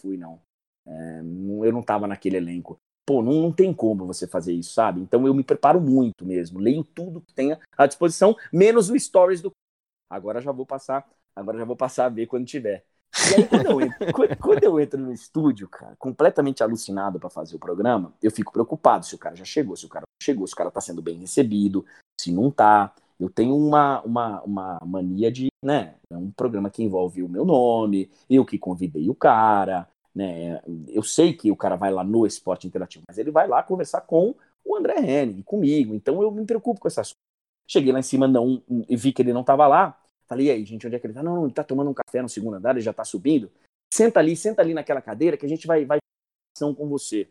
[0.00, 0.40] fui, não.
[0.86, 2.78] É, eu não tava naquele elenco.
[3.04, 5.00] Pô, não, não tem como você fazer isso, sabe?
[5.00, 6.58] Então eu me preparo muito mesmo.
[6.58, 9.50] Leio tudo que tenha à disposição, menos o stories do.
[10.08, 12.84] Agora já vou passar, agora já vou passar a ver quando tiver.
[13.30, 17.56] E aí, quando eu entro, quando eu entro no estúdio, cara, completamente alucinado para fazer
[17.56, 20.46] o programa, eu fico preocupado se o cara já chegou, se o cara não chegou,
[20.46, 21.84] se o cara tá sendo bem recebido,
[22.20, 22.94] se não tá.
[23.18, 27.44] Eu tenho uma, uma, uma mania de, né, é um programa que envolve o meu
[27.46, 32.26] nome, eu que convidei o cara, né, eu sei que o cara vai lá no
[32.26, 36.44] esporte interativo, mas ele vai lá conversar com o André Henning, comigo, então eu me
[36.44, 37.14] preocupo com essas.
[37.68, 40.64] Cheguei lá em cima não, e vi que ele não tava lá, Falei, e aí,
[40.64, 41.22] gente, onde é que ele tá?
[41.22, 43.50] Não, ele tá tomando um café no segundo andar, ele já tá subindo.
[43.92, 45.98] Senta ali, senta ali naquela cadeira que a gente vai, vai
[46.52, 47.30] gravação com você.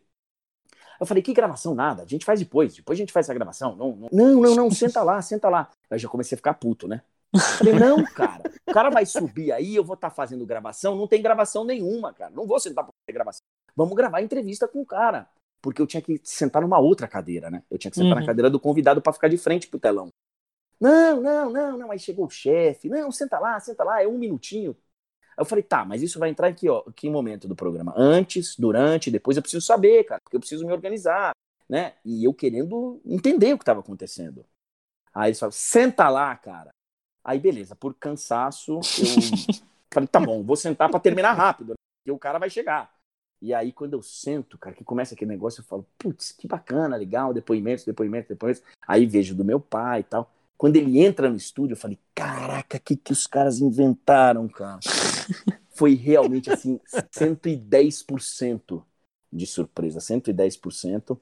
[1.00, 1.76] Eu falei, que gravação?
[1.76, 3.76] Nada, a gente faz depois, depois a gente faz essa gravação.
[3.76, 5.70] Não, não, não, não, não senta lá, senta lá.
[5.90, 7.02] Aí já comecei a ficar puto, né?
[7.58, 11.06] falei, não, cara, o cara vai subir aí, eu vou estar tá fazendo gravação, não
[11.06, 12.32] tem gravação nenhuma, cara.
[12.34, 13.42] Não vou sentar pra fazer gravação.
[13.76, 15.28] Vamos gravar entrevista com o cara.
[15.62, 17.64] Porque eu tinha que sentar numa outra cadeira, né?
[17.70, 18.20] Eu tinha que sentar uhum.
[18.22, 20.10] na cadeira do convidado para ficar de frente pro telão.
[20.80, 21.92] Não, não, não, não.
[21.92, 22.90] Aí chegou o chefe.
[22.90, 24.76] Não, senta lá, senta lá, é um minutinho.
[25.38, 27.94] Aí eu falei, tá, mas isso vai entrar em que, ó, que momento do programa?
[27.98, 31.34] Antes, durante, depois eu preciso saber, cara, porque eu preciso me organizar,
[31.68, 31.94] né?
[32.06, 34.46] E eu querendo entender o que estava acontecendo.
[35.14, 36.70] Aí eles falaram, senta lá, cara.
[37.24, 38.82] Aí beleza, por cansaço, eu
[39.92, 41.76] falei, tá bom, vou sentar para terminar rápido, né?
[42.04, 42.94] porque o cara vai chegar.
[43.42, 46.96] E aí, quando eu sento, cara, que começa aquele negócio, eu falo, putz, que bacana,
[46.96, 48.64] legal, depoimentos, depoimentos, depoimentos.
[48.88, 50.32] Aí vejo do meu pai e tal.
[50.58, 54.80] Quando ele entra no estúdio, eu falei, caraca, o que, que os caras inventaram, cara?
[55.76, 56.80] Foi realmente assim,
[57.12, 58.84] 110%
[59.32, 61.20] de surpresa, 110%.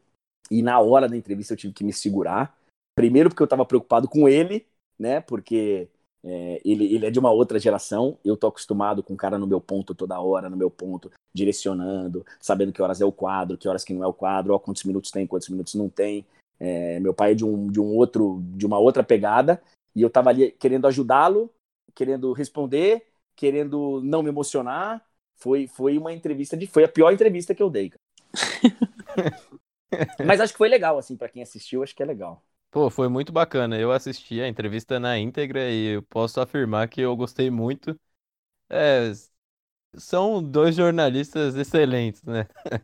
[0.51, 2.55] E na hora da entrevista eu tive que me segurar.
[2.95, 4.67] Primeiro porque eu estava preocupado com ele,
[4.99, 5.19] né?
[5.21, 5.89] Porque
[6.23, 8.19] é, ele, ele é de uma outra geração.
[8.23, 12.23] Eu tô acostumado com o cara no meu ponto toda hora, no meu ponto, direcionando,
[12.39, 14.83] sabendo que horas é o quadro, que horas que não é o quadro, ó, quantos
[14.83, 16.25] minutos tem, quantos minutos não tem.
[16.59, 19.61] É, meu pai é de um, de um outro, de uma outra pegada,
[19.95, 21.53] e eu estava ali querendo ajudá-lo,
[21.95, 25.03] querendo responder, querendo não me emocionar.
[25.35, 27.91] Foi, foi uma entrevista de, foi a pior entrevista que eu dei.
[30.21, 32.43] Mas acho que foi legal, assim, para quem assistiu, acho que é legal.
[32.71, 33.77] Pô, foi muito bacana.
[33.79, 37.99] Eu assisti a entrevista na íntegra e eu posso afirmar que eu gostei muito.
[38.69, 39.11] É,
[39.97, 42.47] são dois jornalistas excelentes, né?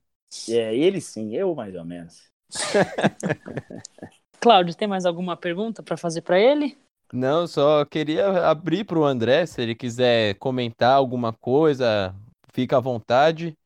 [0.48, 2.29] É, ele sim, eu mais ou menos.
[4.39, 6.78] Cláudio, tem mais alguma pergunta para fazer para ele?
[7.12, 12.16] Não, só queria abrir para o André, se ele quiser comentar alguma coisa,
[12.54, 13.58] fica à vontade.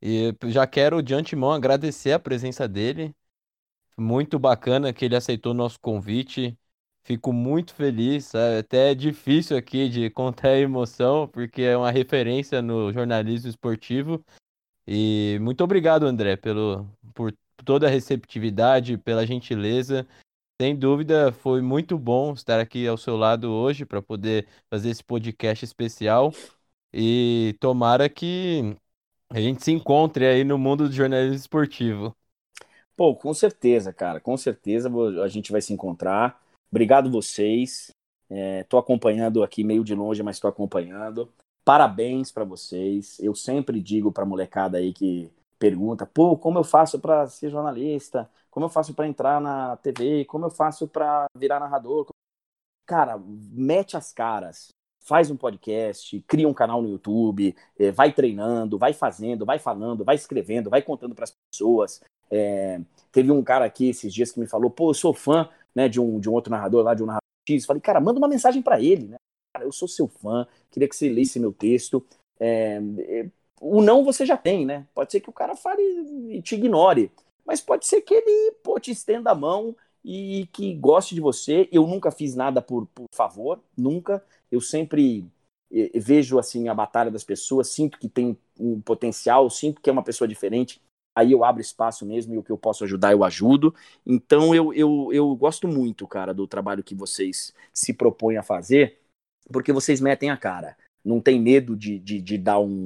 [0.00, 3.14] E já quero de antemão agradecer a presença dele.
[3.96, 6.56] Muito bacana que ele aceitou nosso convite.
[7.04, 8.34] Fico muito feliz.
[8.34, 14.24] É até difícil aqui de contar a emoção, porque é uma referência no jornalismo esportivo.
[14.86, 17.32] E muito obrigado, André, pelo, por
[17.64, 20.06] toda a receptividade, pela gentileza.
[20.60, 25.04] Sem dúvida, foi muito bom estar aqui ao seu lado hoje para poder fazer esse
[25.04, 26.32] podcast especial.
[26.92, 28.74] E tomara que
[29.30, 32.16] a gente se encontre aí no mundo do jornalismo esportivo.
[32.96, 34.20] Pô, com certeza, cara.
[34.20, 34.90] Com certeza
[35.22, 36.40] a gente vai se encontrar.
[36.70, 37.90] Obrigado vocês.
[38.30, 41.30] Estou é, acompanhando aqui meio de longe, mas estou acompanhando.
[41.64, 43.18] Parabéns para vocês.
[43.20, 48.30] Eu sempre digo para molecada aí que pergunta, pô, como eu faço para ser jornalista?
[48.50, 50.24] Como eu faço para entrar na TV?
[50.24, 52.08] Como eu faço para virar narrador?
[52.86, 54.68] Cara, mete as caras,
[55.00, 60.04] faz um podcast, cria um canal no YouTube, é, vai treinando, vai fazendo, vai falando,
[60.04, 62.00] vai escrevendo, vai contando para as pessoas.
[62.30, 62.80] É,
[63.12, 66.00] teve um cara aqui esses dias que me falou, pô, eu sou fã né, de,
[66.00, 67.64] um, de um outro narrador lá, de um narrador X.
[67.66, 69.16] Falei, cara, manda uma mensagem para ele, né?
[69.54, 72.04] Cara, eu sou seu fã, queria que você lesse meu texto.
[72.38, 72.80] É,
[73.60, 74.86] o não você já tem, né?
[74.94, 75.82] Pode ser que o cara fale
[76.30, 77.10] e te ignore,
[77.44, 81.68] mas pode ser que ele pô, te estenda a mão e que goste de você.
[81.72, 84.22] Eu nunca fiz nada por, por favor, nunca.
[84.50, 85.24] Eu sempre
[85.72, 89.92] eh, vejo assim a batalha das pessoas, sinto que tem um potencial, sinto que é
[89.92, 90.80] uma pessoa diferente.
[91.16, 93.74] Aí eu abro espaço mesmo e o que eu posso ajudar eu ajudo.
[94.04, 98.98] Então eu, eu, eu gosto muito, cara, do trabalho que vocês se propõem a fazer,
[99.50, 100.76] porque vocês metem a cara.
[101.04, 102.84] Não tem medo de, de, de dar um,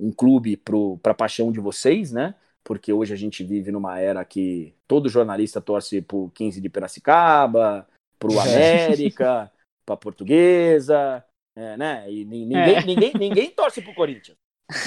[0.00, 2.34] um clube para a paixão de vocês, né?
[2.64, 7.86] Porque hoje a gente vive numa era que todo jornalista torce pro 15 de Piracicaba,
[8.18, 8.40] pro é.
[8.40, 9.50] América,
[9.84, 11.24] pra Portuguesa,
[11.56, 12.10] é, né?
[12.10, 12.84] E ninguém, é.
[12.84, 14.36] ninguém, ninguém torce pro Corinthians.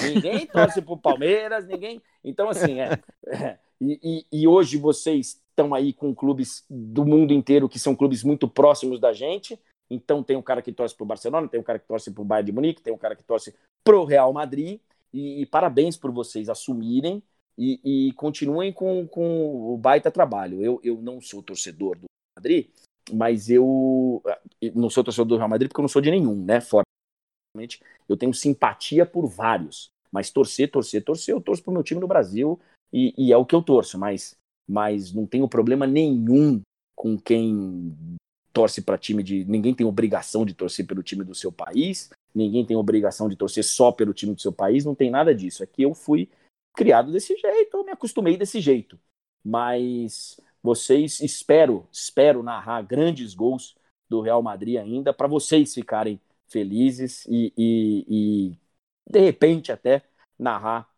[0.02, 2.02] Ninguém torce pro Palmeiras, ninguém.
[2.22, 2.98] Então, assim, é.
[3.26, 7.94] é e, e, e, hoje vocês estão aí com clubes do mundo inteiro que são
[7.94, 9.58] clubes muito próximos da gente.
[9.90, 12.46] Então, tem um cara que torce pro Barcelona, tem um cara que torce pro Bayern
[12.46, 13.54] de Munique, tem um cara que torce
[13.84, 14.80] pro Real Madrid.
[15.14, 17.22] E, e parabéns por vocês assumirem
[17.56, 20.60] e, e, continuem com, com o baita trabalho.
[20.60, 22.06] Eu, eu não sou torcedor do
[22.36, 22.68] Madrid,
[23.12, 24.20] mas eu
[24.74, 26.60] não sou torcedor do Real Madrid porque eu não sou de nenhum, né?
[26.60, 26.84] Fora,
[28.08, 32.08] eu tenho simpatia por vários, mas torcer, torcer, torcer, eu torço pro meu time no
[32.08, 32.58] Brasil
[32.92, 34.36] e, e é o que eu torço, mas,
[34.68, 36.60] mas não tenho problema nenhum
[36.96, 37.94] com quem
[38.54, 39.44] torce para time de.
[39.44, 43.64] Ninguém tem obrigação de torcer pelo time do seu país, ninguém tem obrigação de torcer
[43.64, 45.62] só pelo time do seu país, não tem nada disso.
[45.62, 46.30] Aqui eu fui
[46.72, 48.98] criado desse jeito, eu me acostumei desse jeito.
[49.44, 53.76] Mas vocês, espero, espero narrar grandes gols
[54.08, 58.58] do Real Madrid ainda, para vocês ficarem felizes e, e, e,
[59.10, 60.02] de repente, até
[60.38, 60.88] narrar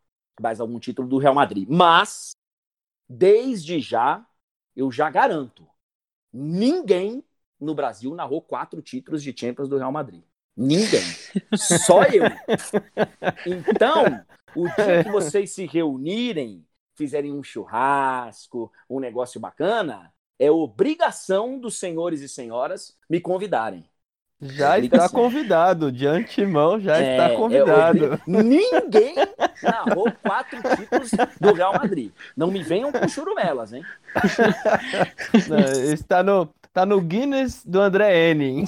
[0.40, 1.66] mais algum título do Real Madrid.
[1.68, 2.32] Mas,
[3.08, 4.24] desde já,
[4.76, 5.66] eu já garanto,
[6.32, 7.24] ninguém
[7.60, 10.22] no Brasil narrou quatro títulos de Champions do Real Madrid.
[10.56, 11.02] Ninguém.
[11.54, 12.24] Só eu.
[13.46, 21.58] Então, o dia que vocês se reunirem, fizerem um churrasco, um negócio bacana, é obrigação
[21.58, 23.84] dos senhores e senhoras me convidarem.
[24.38, 28.14] Já está convidado, de antemão já é, está é convidado.
[28.14, 29.14] É, ninguém
[29.62, 32.12] narrou quatro títulos do Real Madrid.
[32.36, 33.82] Não me venham com churumelas, hein?
[35.48, 38.66] Não, está no, Tá no Guinness do André Henning.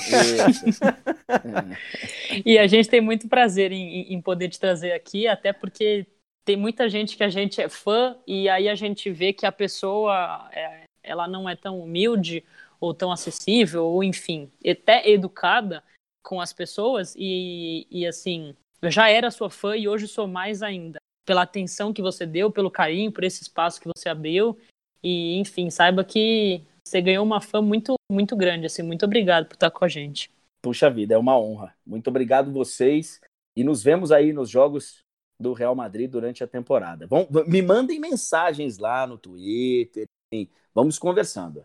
[2.42, 6.06] e a gente tem muito prazer em, em, poder te trazer aqui, até porque
[6.42, 9.52] tem muita gente que a gente é fã e aí a gente vê que a
[9.52, 12.42] pessoa é, ela não é tão humilde
[12.80, 15.84] ou tão acessível ou enfim até educada
[16.24, 20.62] com as pessoas e, e assim eu já era sua fã e hoje sou mais
[20.62, 20.96] ainda
[21.26, 24.58] pela atenção que você deu pelo carinho por esse espaço que você abriu.
[25.02, 28.82] E enfim saiba que você ganhou uma fã muito, muito grande, assim.
[28.82, 30.30] Muito obrigado por estar com a gente.
[30.62, 31.74] Puxa vida, é uma honra.
[31.86, 33.20] Muito obrigado vocês
[33.56, 35.04] e nos vemos aí nos jogos
[35.38, 37.06] do Real Madrid durante a temporada.
[37.06, 41.64] Vão, me mandem mensagens lá no Twitter, enfim, vamos conversando.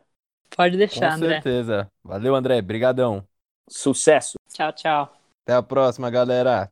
[0.55, 1.36] Pode deixar, Com André.
[1.38, 1.91] Com certeza.
[2.03, 2.61] Valeu, André.
[2.61, 3.26] Brigadão.
[3.67, 4.38] Sucesso.
[4.49, 5.17] Tchau, tchau.
[5.43, 6.71] Até a próxima, galera.